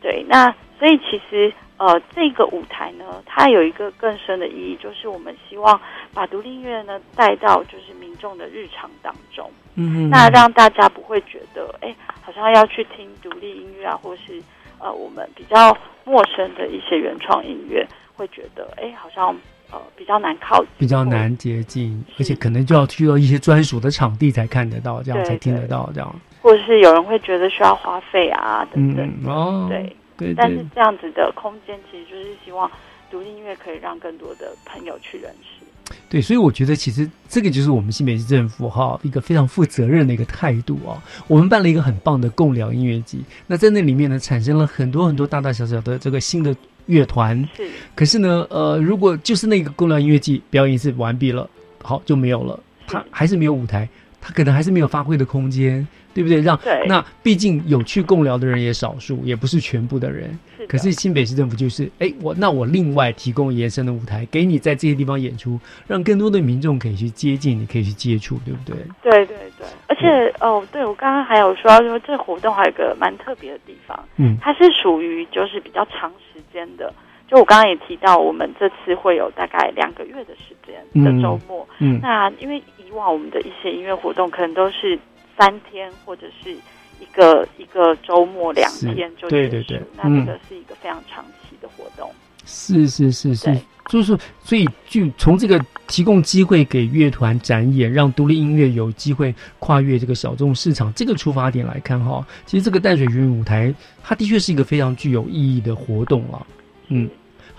[0.01, 5.79] 对，那所以其实呃，这个舞台呢，它有一个更深的意义，就是我们希望
[6.13, 14.43] 把独立音乐呢带到就是民众的日常当中，嗯，那让大家不会觉得哎，好像要去听独立音乐啊，或是
[14.77, 19.33] 呃我们比较陌生的一些原创音乐，会觉得哎，好像
[19.71, 26.13] 呃比较难靠近，比较难接近，而且可能就要去到一些专属的场地才看得到，这样才听得到这样。
[26.41, 29.69] 或者是有人会觉得需要花费啊等等，哦，
[30.19, 32.69] 对对，但是这样子的空间其实就是希望
[33.09, 35.65] 独立音乐可以让更多的朋友去认识。
[36.07, 41.01] 对，所以我觉得其实这个就是我们新北市政府哈一个非常负责任的一个态度啊。
[41.27, 46.55] 我们办了一个很棒的共聊音乐季，那在那里面呢产生了很多很多大大小小的这个新的
[46.85, 47.47] 乐团。
[47.55, 51.49] 是，可是呢，呃，如果就是那个共聊音乐季表演一次完毕了，
[51.81, 53.89] 好就没有了，他还是没有舞台，
[54.21, 55.87] 他可能还是没有发挥的空间。
[56.19, 56.41] 对不对？
[56.41, 60.37] 让那毕竟有去共聊的人也少数，也不是全部的人。
[60.67, 68.75] 可是新北市政府就是，哎，我那我另外提供延伸的舞台给你，在这些地方演出，让更多的民众可以去接近，你可以去接触，对不对？
[69.01, 69.65] 对对对。
[69.87, 76.93] 而且哦，对我刚刚还有说，说这活动还有一个蛮特别的地方，嗯，它是属于就是比较长时间的。
[77.29, 81.65] 就我刚刚也提到，我们这次会有大概两个月的时间的周末。
[81.79, 84.99] 嗯，那因为以往我们的一些音乐活动可能都是。
[85.39, 86.51] 三天或者是
[86.99, 92.11] 一个一个周末两天就结束，那这个是一个非常长期的活动。
[92.45, 103.73] 是是是是，就是所以就从这个提供机会给乐团展演，让独立音乐有机会跨越这个小众市场这个出发点来看哈，其实这个淡水云舞台，
[104.03, 106.47] 它的确是一个非常具有意义的活动了，
[106.89, 107.09] 嗯。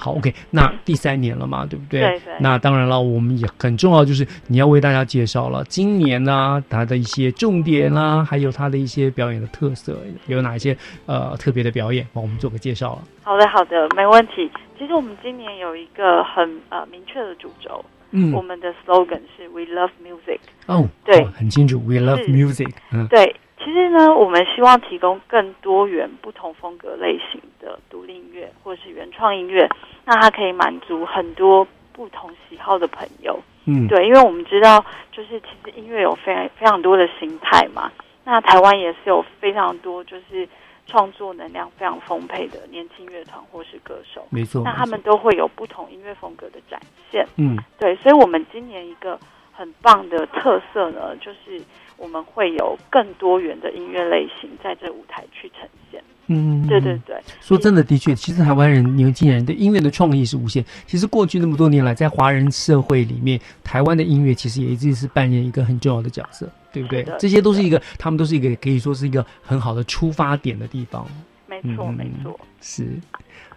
[0.01, 2.01] 好，OK，那第三年了嘛，对不对？
[2.01, 2.35] 对对。
[2.41, 13.03] 那当然了，我们也很重要，就是你要为大家介绍了今年呢，它的一些重点啦，还有它的一些表演的特色，有哪一些呃特别的表演，帮我们做个介绍了。
[13.23, 14.51] 好的，好的，没问题。
[14.79, 20.39] 其实我们今年有一个很呃明确的主轴，嗯，我们的 slogan 是 We love music。
[20.67, 22.73] 哦，对，很清楚，We love music。
[22.91, 23.37] 嗯，对。
[23.63, 29.69] 其实呢，我们希望提供更多元、不同风格类型的独立音乐或者是原创音乐，
[30.11, 33.39] 那它可以满足很多不同喜好的朋友。
[33.67, 37.93] 嗯，对，因为我们知道，就是其实音乐有非常非常多的形态嘛。
[38.25, 40.49] 那台湾也是有非常多就是
[40.85, 44.27] 创作能量非常丰沛的年轻乐团或是歌手。
[44.31, 46.81] 没错，那他们都会有不同音乐风格的展
[47.13, 47.25] 现。
[47.37, 49.17] 嗯，对，所以我们今年一个
[49.53, 51.63] 很棒的特色呢，就是。
[52.03, 56.03] 我们会有更多元的音乐类型在这舞台去呈现。
[56.33, 57.17] 嗯，对对对。
[57.41, 60.65] 说真的，的确，其实台湾人年轻人的音乐的创意是无限。
[60.87, 67.05] 其实过去那么多年来，在华人社会里面，台湾的音乐其实也一直是扮演一个很重要的角色，对不对？
[67.19, 71.05] 这些都是一个，他们都是一个可以说是一个很好的出发点的地方。
[71.49, 72.39] 没错，没错。
[72.61, 72.87] 是。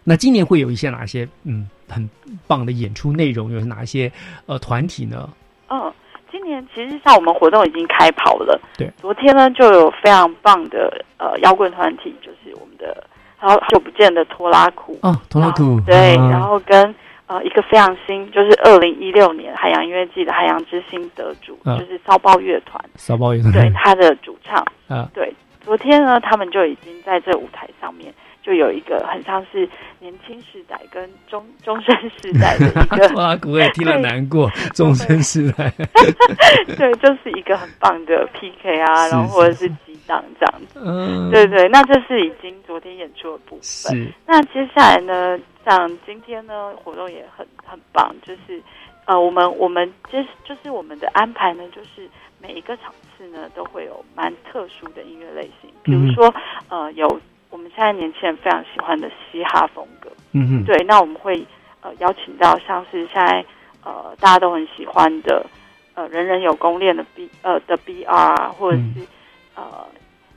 [0.04, 2.10] 那今年会有一些哪些嗯很
[2.48, 3.52] 棒的演出内容？
[3.52, 4.12] 有哪一些
[4.48, 5.30] 呃团体呢？
[5.70, 5.94] 嗯。
[6.34, 13.06] 今年其实像我们活动已经开跑了，对，昨天呢就有非常棒的呃摇滚团体，就是我们的
[13.38, 14.98] 好久不见的拖拉库。
[15.04, 15.80] 哦，拖拉库。
[15.86, 16.96] 对，然后跟
[17.28, 23.54] 呃一个非常新，就是二零一六年海洋音乐季的海洋之星得主，就是骚包乐团，骚包乐团。
[23.54, 24.66] 对他的主唱。
[24.88, 25.32] 啊，对，
[25.62, 28.12] 昨天呢他们就已经在这舞台上面。
[28.44, 29.68] 就有一个很像是
[30.00, 35.72] 年轻时代跟中终身时代的一个， 哇，我也听了难过， 终身时代，
[36.78, 48.62] 对，就是一个很棒的 PK 啊，然后或者是激荡这样子，嗯，对对，那这是已经昨天演出的部分，那接下来呢，像今天呢，活动也很很棒，就是
[49.06, 52.10] 呃，我们我们接就是我们的安排呢，就是
[52.42, 56.34] 每一个场次呢都会有蛮特殊的音乐类型，比如说
[56.68, 57.22] 呃有。
[57.54, 61.46] 我们现在年轻人非常喜欢的嘻哈风格，嗯哼，对，那我们会
[61.82, 63.46] 呃邀请到像是现在
[63.84, 65.46] 呃大家都很喜欢的
[65.94, 69.06] 呃人人有功练的 B 呃的 BR 啊或者是
[69.54, 69.86] 呃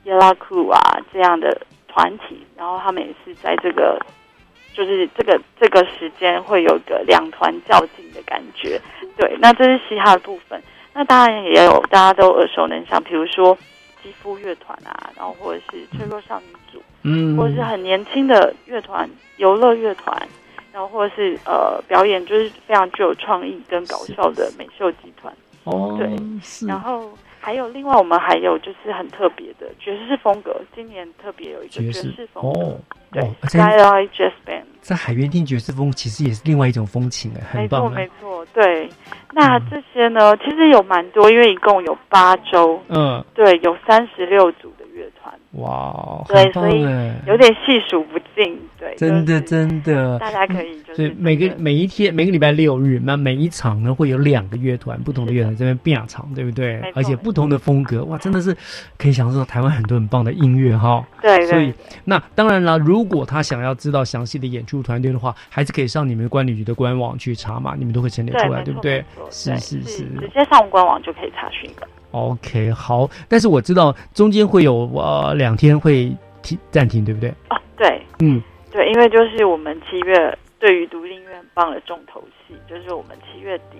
[0.05, 0.79] 耶拉库啊
[1.11, 1.59] 这样的
[1.89, 3.99] 团体，然后他们也是在这个
[4.75, 8.79] 就是这个这个时间会有个两团较劲的感觉，
[9.17, 10.63] 对，那这是嘻哈的部分，
[10.93, 13.57] 那当然也有大家都耳熟能详，比如说
[14.03, 16.83] 肌肤乐团啊，然后或者是脆弱少女组。
[17.09, 20.21] 嗯，或者是很年轻的乐团，游乐乐团，
[20.73, 25.33] 然后或者是呃表演，就是非常具有创意跟搞笑的美秀集团。
[25.63, 26.09] 哦，对，
[26.67, 32.77] 然后还有另外我们还有就是很特别的爵士风格，今年特别有一个爵士风格，
[33.13, 37.93] 对，Skyline Jazz Band，在海边听爵士风，其实也是另外一种风情哎，很棒。
[37.93, 38.89] 没错，没错，对。
[39.33, 44.73] 那这些呢，其实有蛮多，因为一共有八周，嗯，对，有三十六组。
[44.76, 45.33] 的乐团。
[45.53, 46.83] 哇，对，所以
[47.27, 56.81] 有点细数不尽，对，真的真的，大家可以就是每个每一天每个礼拜六日，那每一场呢会有两个乐团，不同的乐团这边变场，对不对？
[56.95, 58.57] 而且不同的风格，哇，真的是
[58.99, 61.07] 可以享受到台湾很多很棒的音乐哈。
[61.21, 61.73] 对，所以
[62.05, 69.05] 那当然了，如果他想要知道详细的演出团队的话，还是可以上你们管理局的官网去查嘛，你们都会陈列出来，对不对？
[69.31, 71.89] 是是是，直接上官网就可以查询了。
[72.11, 77.31] OK，好，但是我知道中间会有呃两天会停暂停，对不对？
[77.51, 83.79] 哦，对，嗯，对，因为就是我们七月对于独立音乐很棒的重头戏，就是我们七月底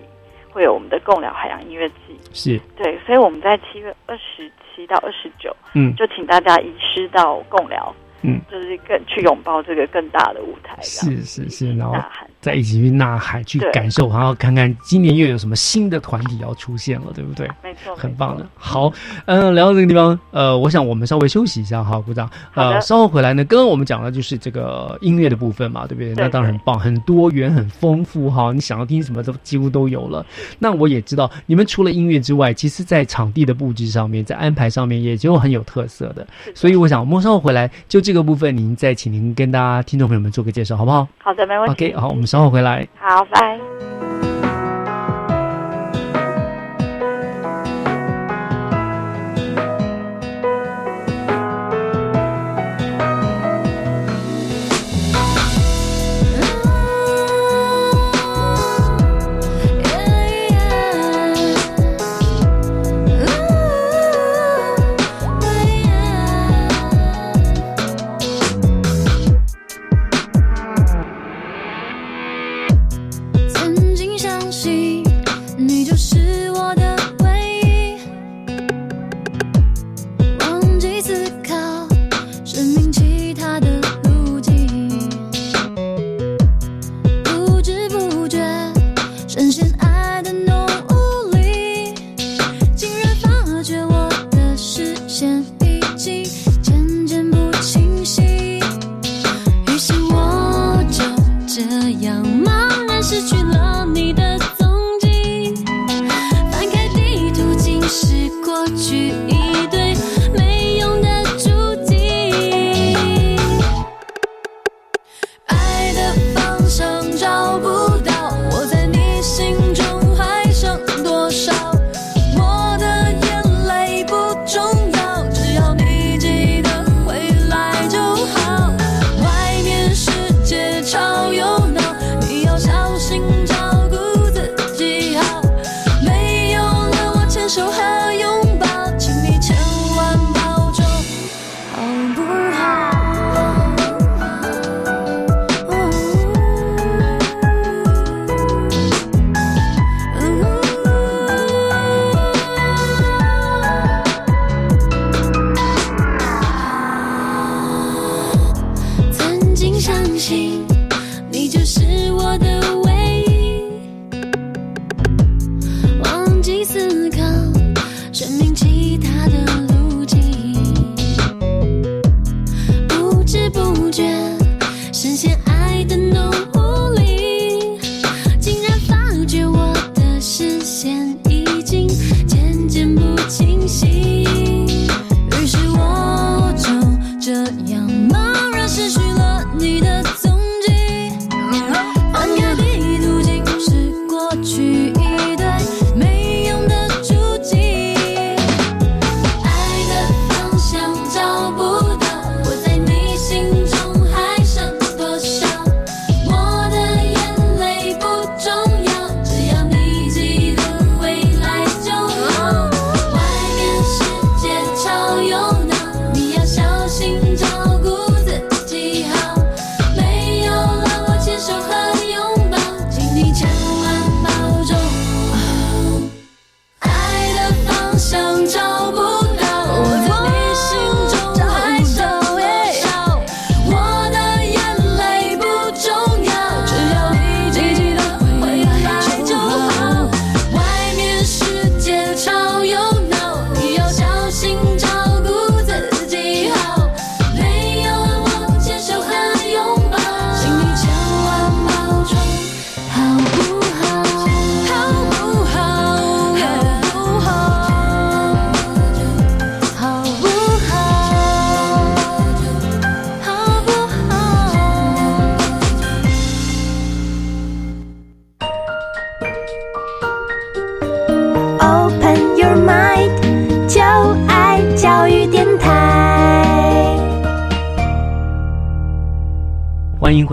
[0.51, 2.59] 会有我们的共聊海洋音乐季，是。
[2.75, 7.93] 对，所以我们在七月二十七到二十九，嗯，就请大家移师到共聊。
[8.23, 11.95] 嗯，就是更去拥抱这个更大的舞台，是是是，然后
[12.39, 17.47] 再一起去呐喊，去感受，然后看看今年又有什么新的团体要出现了，对不对？
[17.63, 18.43] 没错，很棒的。
[18.55, 18.91] 好，
[19.25, 22.27] 嗯，聊到这个地方，呃，我想我们稍微休息一下，哈，鼓掌。
[22.55, 26.13] 呃，稍后回来呢，刚刚我们讲的就是这个音乐的部分嘛，对不对？
[26.15, 28.51] 那当然很棒，很多元，很丰富哈。
[28.51, 30.25] 你想要听什么都几乎都有了。
[30.57, 36.25] 那我也知道，你们除了音乐之外，其实在场地的布置上面，在安排上面，也就很有特色的。
[36.55, 38.01] 所以我想，我们稍后回来就。
[38.07, 41.05] 这个部分，您再请您跟大家听众朋友们做个介绍，好不好？
[41.17, 41.87] 好的，没问题。
[41.89, 42.87] OK，好，我们稍后回来。
[42.99, 43.96] 好，拜。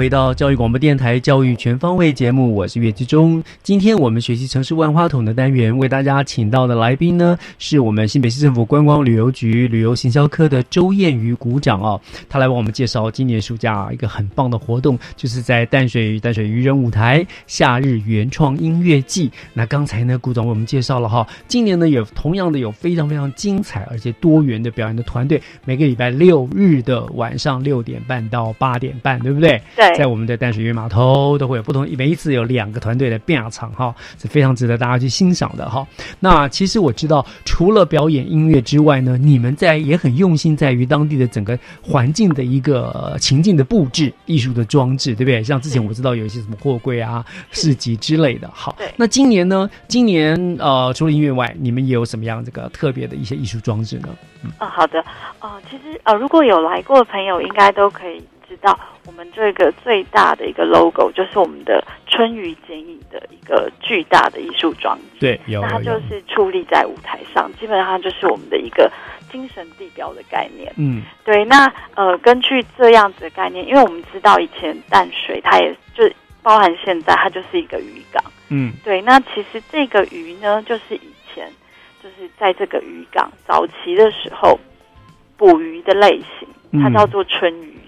[0.05, 3.42] 回到教育广播电台教育全方位节目，我是岳志忠。
[3.62, 11.98] 今天我们学习城市万花筒的单元，为大家请到的来宾呢，是我们新北市政府观光旅游局旅游行销科的周燕瑜股长哦。
[12.28, 19.32] 他来为我们介绍今年暑假一个很棒的活动，就是在淡水淡水渔人舞台夏日原创音乐季。
[19.55, 29.59] 那刚才呢，股长为我们介绍了哈，今年呢也同样的有非常非常精彩而且多元的表演的团队，每个礼拜六日的晚上六点半到八点半，对不对？
[29.74, 29.93] 对。
[29.97, 35.86] 在我们的淡水渔码头都会有不同，每一次有两个团队的变场哈，是非常值得大家去欣赏的哈。
[36.20, 45.42] 那其实我知道，除了表演音乐之外呢，你们在也很用心在于当地的整个环境的一个情境的布置、艺术的装置，对不对？
[45.42, 48.51] 像之前我知道有一些什么货柜啊、市集之类的。
[48.53, 49.68] 好，那今年呢？
[49.88, 54.09] 今年呃，除了音乐外，你们也有什么样这个特别的一些艺术装置呢？
[54.42, 55.05] 嗯，好的，
[55.40, 58.22] 呃，其实呃，如果有来过的朋友，应该都可以。
[58.47, 68.90] 知道我们这个最大的一个 logo 就是我们的春雨剪影的一个巨大的艺术装置，对，有，那它就是矗立在舞台上，基本上就是我们的一个
[69.30, 70.72] 精神地标的概念。
[70.76, 76.11] 嗯，对，那呃，根据这样子的概念，因为我们知道以前淡水它也就
[76.42, 81.50] 包含现在它就是一个渔港，嗯，对，那其实这个鱼呢，就是以前
[82.02, 84.59] 就是在这个渔港早期的时候
[85.36, 87.66] 捕鱼的类型，它叫做春鱼。
[87.66, 87.80] 嗯，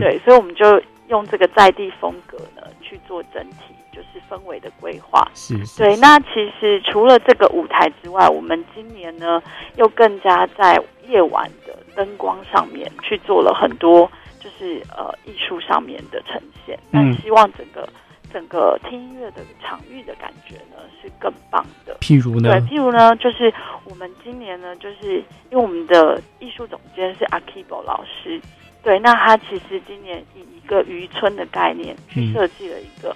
[0.00, 5.26] 对，所以我们就用这个在地风格呢去做整体，就是氛围的规划。
[5.34, 5.94] 是，对。
[5.98, 9.42] 那其实除了这个舞台之外，我们今年呢
[9.76, 14.10] 又更加在夜晚的灯光上面去做了很多，
[14.40, 16.78] 就是呃艺术上面的呈现。
[16.90, 17.86] 那希望整个
[18.32, 21.96] 整个听音乐的场域的感觉呢是更棒的。
[22.00, 22.60] 譬如呢？
[22.60, 23.52] 对，譬如呢，就是
[23.84, 25.16] 我们今年呢，就是
[25.50, 28.40] 因为我们的艺术总监是阿 Kibo 老师。
[28.82, 33.10] 对，那他其实今年以一个渔村的概念去设计了一个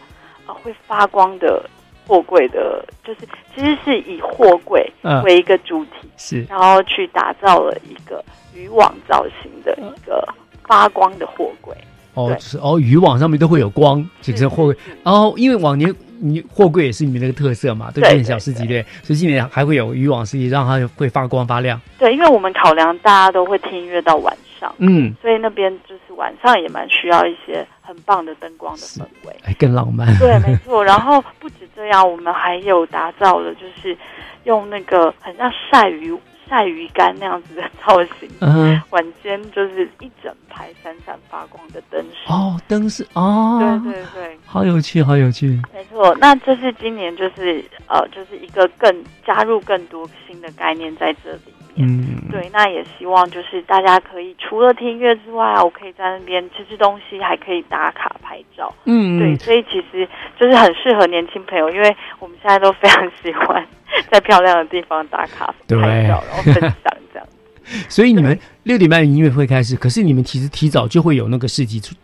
[0.47, 1.65] 啊会发光的
[2.07, 3.21] 货柜的，就是
[3.55, 4.91] 其实是以货柜
[5.25, 8.23] 为一个主体，是，然后去打造了一个
[8.55, 10.27] 渔网造型的一个
[10.67, 11.75] 发光的货柜。
[12.15, 14.77] 哦，是哦，渔网上面都会有光，就是货柜。
[15.05, 21.81] 哦，因为往年你货柜也是你们那个特色嘛，对变小市集对，所以今年还会有渔网设计，让它会发光发亮。
[21.99, 24.37] 对，因为我们考量大家都会听音乐到晚。
[24.79, 30.07] 嗯，所以那边就是晚上也蛮需要一些很棒的灯光的氛围，哎，更浪漫。
[30.19, 30.85] 对，没错。
[30.85, 33.97] 然后不止这样，我们还有打造了，就是
[34.45, 36.17] 用那个很像晒鱼
[36.49, 38.29] 晒鱼干那样子的造型。
[38.41, 42.31] 嗯，晚间就是一整排闪闪发光的灯饰。
[42.31, 45.61] 哦，灯饰哦，对对对，好有趣，好有趣。
[45.73, 51.55] 没错，那这是今年就是呃，就是一个更加入更多新的概念在这里。
[51.75, 51.89] 面。
[51.89, 58.73] 嗯，对，那也希望就是大家可以除了听音乐之外，我可以在那边吃吃东西，还可以打卡拍照。
[58.85, 60.09] 嗯，对，所以其实
[60.39, 63.67] 就是很适合年轻朋友，因为我们现在都非常喜欢
[64.11, 66.73] 在漂亮的地方打卡拍照，然后分享
[67.13, 67.27] 这样。
[67.89, 71.95] 所以你们六点半音乐会开始，可是你们其实提早就会有那个市集出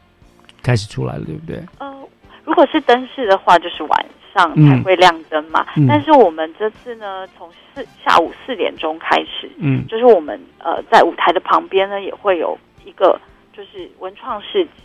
[0.62, 1.61] 开始出来了，对不对？
[1.79, 1.97] 呃，
[2.49, 4.07] 如果是灯饰的话，就是晚。
[4.34, 13.18] 上才会亮灯嘛，但是我们这次呢，从四下午四点钟开始，嗯，就是我们呃在舞台的旁边呢，也会有一个
[13.53, 14.82] 就是文创市集，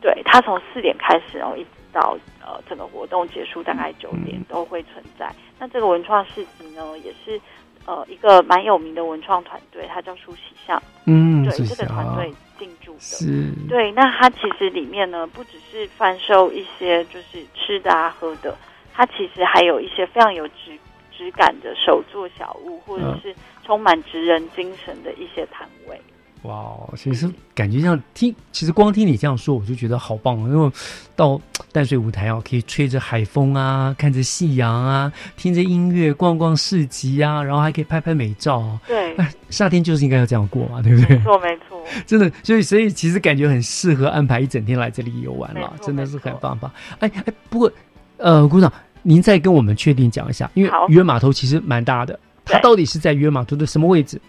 [0.00, 5.34] 对，它从四点开始，然后一直到呃整个活动结束大概九点都会存在。
[5.58, 7.40] 那这个文创市集呢，也是
[7.86, 12.32] 呃一个蛮有名的文创团队，它叫舒喜巷，嗯，对，这个团队。
[12.58, 18.56] 进驻的，对，那它其实里面呢，不只是贩售一些就是吃的啊、喝的，
[18.94, 20.78] 它其实还有一些非常有质
[21.14, 26.00] 质感的手作小物，或者是充满职人精神的一些摊位。
[26.46, 30.48] 哇，其实感觉像听，其实光听你这样说，我就觉得好棒哦。
[30.48, 30.70] 因为
[31.14, 31.40] 到
[31.72, 38.78] 淡水舞台哦，可以吹着海风啊，看着夕阳啊，听着音乐，逛逛市集啊，然后还可以拍拍美照。
[38.86, 39.16] 对，
[39.50, 41.16] 夏天就是应该要这样过嘛，对不对？
[41.16, 41.84] 没错，没错。
[42.06, 46.70] 真的，所以所以其实感觉很适合安排一整天来这里游玩了，真的是很棒棒。
[47.00, 47.70] 哎哎，不过
[48.16, 48.72] 呃，鼓掌，
[49.02, 54.20] 您再跟我们确定讲一下，因为渔人码头其实蛮大的，它到底是在渔人码头的什么位置？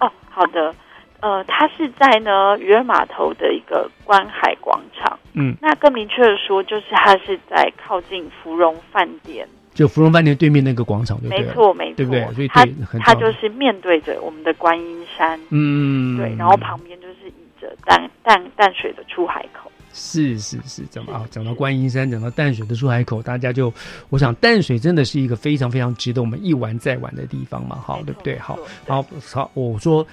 [0.00, 0.74] 哦，好的。
[1.20, 5.18] 呃，它是在呢渔人码头的一个观海广场。
[5.34, 12.34] 嗯，那更明确的说，就是它是在靠近芙蓉饭店，就芙蓉饭店对面那个广场，没错，没错，对不对？
[12.34, 12.66] 所以它
[12.98, 15.38] 它就是面对着我们的观音山。
[15.50, 19.70] 嗯，对，然后旁边就是倚着淡淡淡水的出海口。
[19.92, 23.72] 是是是，讲啊讲到观音山，讲到淡水的出海口，大家就
[24.08, 28.38] 我想淡水真的是一个非常非常值得我们一玩再玩的地方嘛，好，对不对？
[28.38, 28.58] 好，
[28.88, 30.04] 好，好，我说。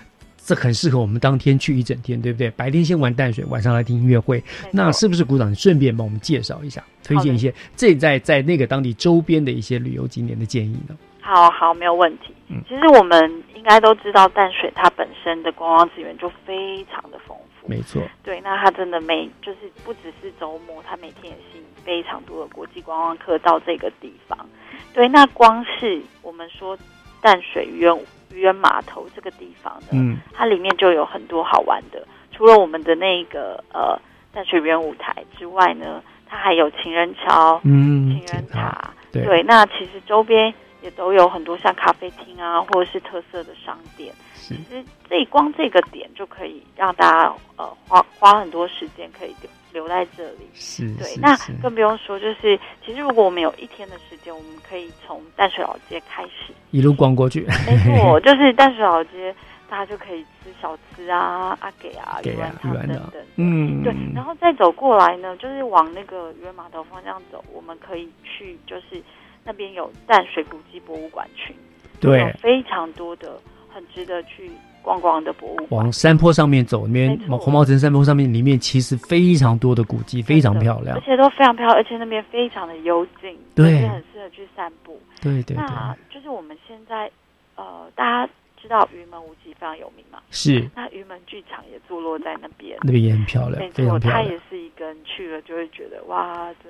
[0.47, 2.49] 这很适合我们当天去一整天，对不对？
[2.51, 4.41] 白天先玩淡水，晚上来听音乐会。
[4.71, 5.53] 那是不是鼓掌？
[5.53, 10.95] 顺便帮我们介绍一下，推荐一些这在在那个当地周边的一些旅游景点的建议呢？
[11.19, 12.33] 好好，没有问题。
[12.47, 17.67] 嗯，其实我们应该都知道，淡水它本身的观光资源就非常的丰富。
[17.67, 18.01] 没错。
[18.23, 24.47] 对，那它真的每就是不只是周末，它每天也吸引非常多的国际观光客到这个地方。
[24.93, 26.77] 对，那光是我们说
[27.21, 27.99] 淡水渔人。
[28.31, 32.05] 渔人码头这个地方呢，嗯，它里面就有很多好玩的。
[32.31, 33.99] 除了我们的那个呃
[34.31, 38.93] 淡水渔人舞台之外呢，它还有情人桥、嗯，情人塔。
[39.11, 44.13] 对，那其实周边也都有很多像咖啡厅啊，或者是特色的商店。
[44.35, 50.49] 其实这光这个点就可以让大家呃花花很多时间可以留留在这里。
[50.55, 56.51] 是，对，那更不用说，就是其实如果我们有一天的时间，我们可以从淡水老街开始。
[56.71, 59.33] 一路逛过去，没错， 就是淡水老街，
[59.69, 69.01] 大家就可以吃小吃啊，阿给啊，鱼丸汤等等，嗯，对，然后再走过来呢，就是往那个渔人码头方向走，我们可以去，就是
[69.43, 71.55] 那边有淡水古迹博物馆群，
[71.99, 73.39] 对，非常多的
[73.73, 74.51] 很值得去
[74.87, 75.67] 逛逛的博物馆。
[75.71, 84.97] 往山坡上面走，那边红毛城山坡上面，里面其实非常多的古迹，非常漂亮，而且都非常漂亮，而且那边非常的幽静，对，很适合去散步。
[85.21, 87.11] 对对，那就是我们现在
[87.55, 88.31] 呃，大家
[88.61, 90.19] 知道云门舞集非常有名嘛？
[90.31, 90.65] 是。
[90.73, 96.69] 那云门剧场也坐落在那边，那边也很漂亮，没错，它也是一个人去了就会觉得哇，这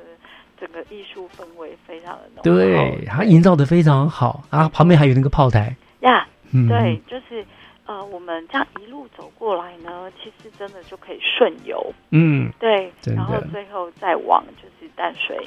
[0.59, 2.43] 整个艺术氛围非常的浓。
[2.43, 6.28] 对，它营造的非常好啊，旁边还有那个炮台呀。
[6.53, 7.45] 嗯，对，就是
[7.88, 11.91] 呃，我们这样一路走过来呢，其实真的就可以顺游。
[12.11, 15.38] 嗯，对，然后最后再往就是淡水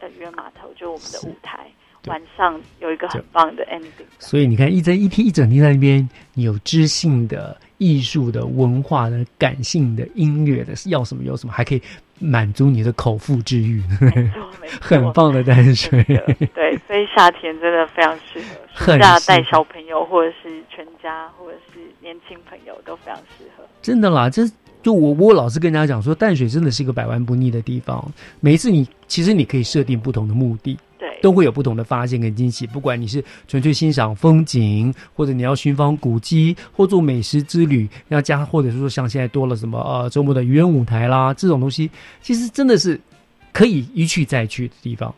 [0.00, 1.66] 的渔人码头，就我们的舞台。
[2.06, 11.82] 晚上有一个很棒的 ending，所以你看一整一天一整天在那边，你有知性的、艺术的、文化的、感性的、音乐的，要什么有什么，还可以
[12.20, 13.82] 满足你的口腹之欲，
[14.80, 16.02] 很棒的淡水。
[16.54, 18.40] 对， 所以夏天真的非常适
[18.74, 23.64] 合，暑假带小朋友或者是全家或者是年轻朋友都非常适合。
[23.82, 24.42] 真的啦，这
[24.88, 28.02] 就我我老是跟大家讲说，淡水真的是一个百玩不腻的地方。
[28.40, 30.78] 每一次你其实你可以设定不同的目的。
[30.98, 32.66] 对都会有不同的发现跟惊喜。
[32.66, 41.90] 不管你是纯粹欣赏风景，或者你要寻访古迹，或做美食之旅，要加，或者是说像现在多了什么呃周末的渔人舞台啦，这种东西，
[42.22, 42.98] 其实真的是
[43.52, 45.14] 可以一去再去的地方。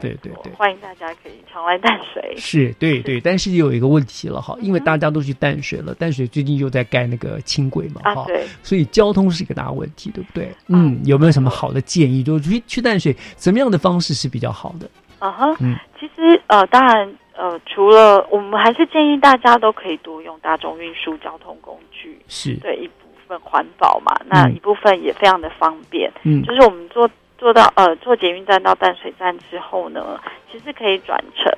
[0.00, 2.34] 对对对，欢迎大家可以常来淡水。
[2.38, 10.48] 是，对对，但是有一个问题了哈，因为大家都去淡水了，淡水最近又在盖那个轻轨嘛，哈，对，所以交通是一个大问题，对不对？
[10.68, 12.22] 嗯，有没有什么好的建议？
[12.22, 14.88] 就是去去淡水，怎么样的方式是比较好的？
[15.18, 22.92] 啊哈，嗯其实呃，当然呃，除了我们还是建议大家都可以多用大众运输交通工具，是对一部
[23.28, 26.12] 分环保嘛，那一部分也非常的方便。
[26.24, 27.08] 嗯，就是我们坐
[27.42, 31.52] 坐到呃坐捷运站到淡水站之后呢，其实可以转乘。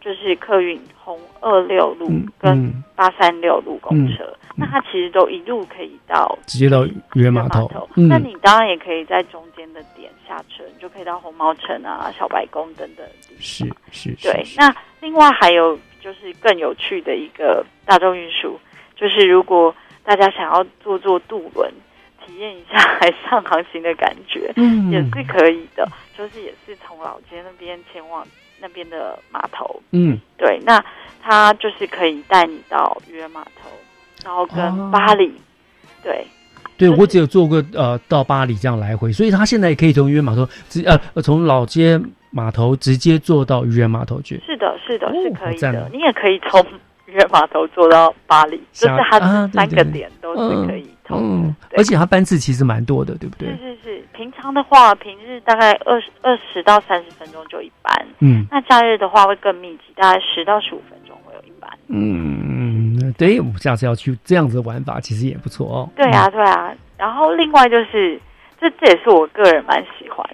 [0.00, 7.70] 就是客运红二六路跟八三六路公车，那它其实都一路可以到直接到渔人码头。
[7.94, 13.36] 那你当然也可以在中间的点下车，你就可以到红毛城啊、小白宫等等地方。
[13.40, 14.42] 是是，对。
[14.56, 18.58] 那另外还有就是更有趣的一个大众运输，
[18.96, 21.70] 就是如果大家想要坐坐渡轮，
[22.30, 25.86] 体验一下 海上航行的感觉，嗯，也是可以的。
[26.16, 28.26] 就是也是从老街那边前往。
[28.62, 30.84] 那边的码头，嗯，对，那
[31.22, 33.70] 他就是可以带你到渔人码头，
[34.22, 35.32] 然后跟巴黎，
[36.02, 36.26] 对，
[36.76, 41.98] 对我只有坐过呃到巴黎这样来回，所以他现在也可以从渔人码头直呃从老街
[42.30, 46.60] 码头直接坐到渔人码头去，是的，是的，是可以的，你也可以从
[47.06, 53.48] 渔人码头坐到巴黎，就是它三个点都是可以通，而且它班次其实蛮多的，对不对？
[53.48, 54.04] 是是是。
[54.12, 65.88] 平常的话，平日大概二十二十到三十分钟就一班，嗯，那假日的话会更密集，大概十到十五分钟会有一班，嗯，对，我们下次要去这样子的玩法，其实也不错哦。
[65.96, 68.20] 对啊，对啊，然后另外就是，
[68.60, 70.24] 这这也是我个人蛮喜欢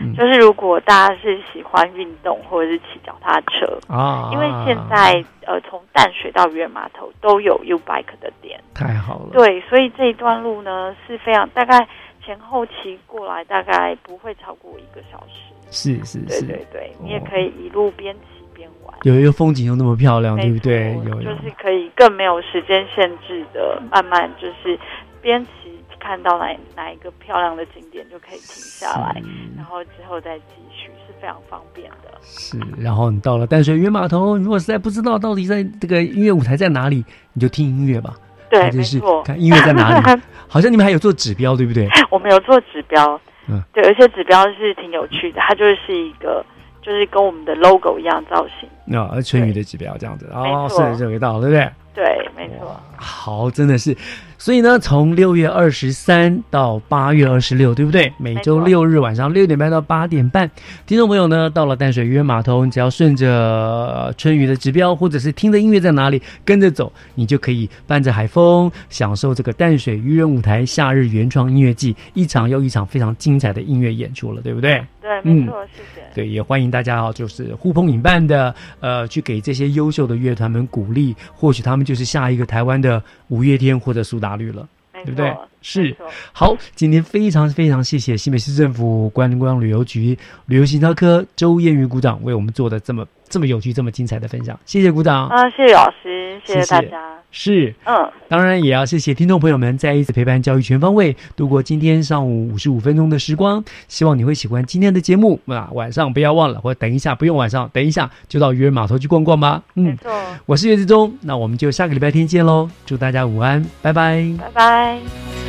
[0.00, 0.12] 的。
[0.14, 9.30] 就是如果大家是喜欢运动或者是骑脚踏车啊，因为现在呃从淡水到渔人码头都有 U Bike 的点，太好了。
[9.32, 11.86] 对，所以这一段路呢是非常大概
[12.24, 15.54] 前后骑过来大概不会超过一个小时。
[15.70, 20.96] 是是是，对对对，你也可以一路边骑边玩，有一个风景又那么漂亮，对不对？
[21.04, 24.78] 有就是可以更没有时间限制的，慢慢就是
[25.20, 25.75] 边骑。
[25.98, 29.22] 看到哪哪一个漂亮的景点就可以停下来，
[29.56, 32.10] 然后之后再继续是非常方便的。
[32.22, 38.14] 是，然后你到了淡水渔码头，如果实在不知道到底在这个音乐舞台在哪里，你就听音乐吧。
[38.48, 40.20] 对，没错，看音乐在哪里。
[40.48, 41.88] 好像你们还有做指标，对不对？
[42.10, 46.44] 我们有做指标，嗯，对，而且指标是挺有趣的，它就是一个。
[46.82, 51.68] 就是跟我们的 logo 一样造型，那春雨的指标这样子哦，是这个道，对不对？
[51.92, 52.80] 对，没错。
[52.96, 53.92] 好，真的是，
[54.46, 58.12] 所以呢，从六月二十三到八月二十六，对不对？
[58.16, 60.48] 每周六日晚上六点半到八点半，
[60.86, 74.80] 听众朋友呢，到了淡水渔人码头，你只要顺着春雨的指标，或者是听着音乐在哪里跟着走，你就可以伴着海风，享受这个淡水渔人舞台夏日原创音乐季，一场又一场非常精彩的音乐演出了，对不对？
[75.02, 76.06] 对，没错，谢谢。
[76.14, 84.68] 对，也欢迎大家哦，就是呼朋引伴的，呃，去给这些优秀的乐团们鼓励，或许他们就是下一个台湾的五月天或者苏打绿了，
[85.04, 85.34] 对不对？
[85.62, 85.96] 是。
[86.32, 90.16] 好，今天非常非常谢谢新北市政府观光旅游局
[90.46, 95.50] 旅游行销科周燕瑜股长为我们做的这么这么有趣、这么精彩的分享，谢谢股长啊！
[95.50, 97.15] 谢谢老师，谢谢大家。
[97.30, 105.68] 是，嗯，当然也要谢谢听众朋友们再一次陪伴教育全方位度过今天上午五十五分钟的时光，希望你会喜欢今天的节目啊！
[105.72, 109.62] 晚上不要忘了，或等一下不用晚上，等一下就到渔人码头去逛逛吧。
[109.74, 109.96] 嗯，
[110.46, 112.70] 我是岳志忠，那我们就下个礼拜天见喽！
[112.86, 115.45] 祝大家午安，拜拜，拜拜。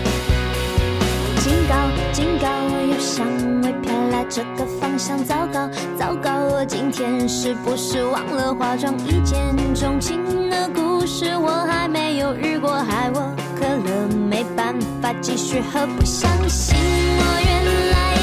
[4.98, 8.94] 想，糟糕，糟糕，我今天是不是忘了化妆？
[9.06, 13.22] 一见钟情的故事我还没有遇过，害我
[13.60, 18.17] 渴了没办法继续喝，不相信我原来。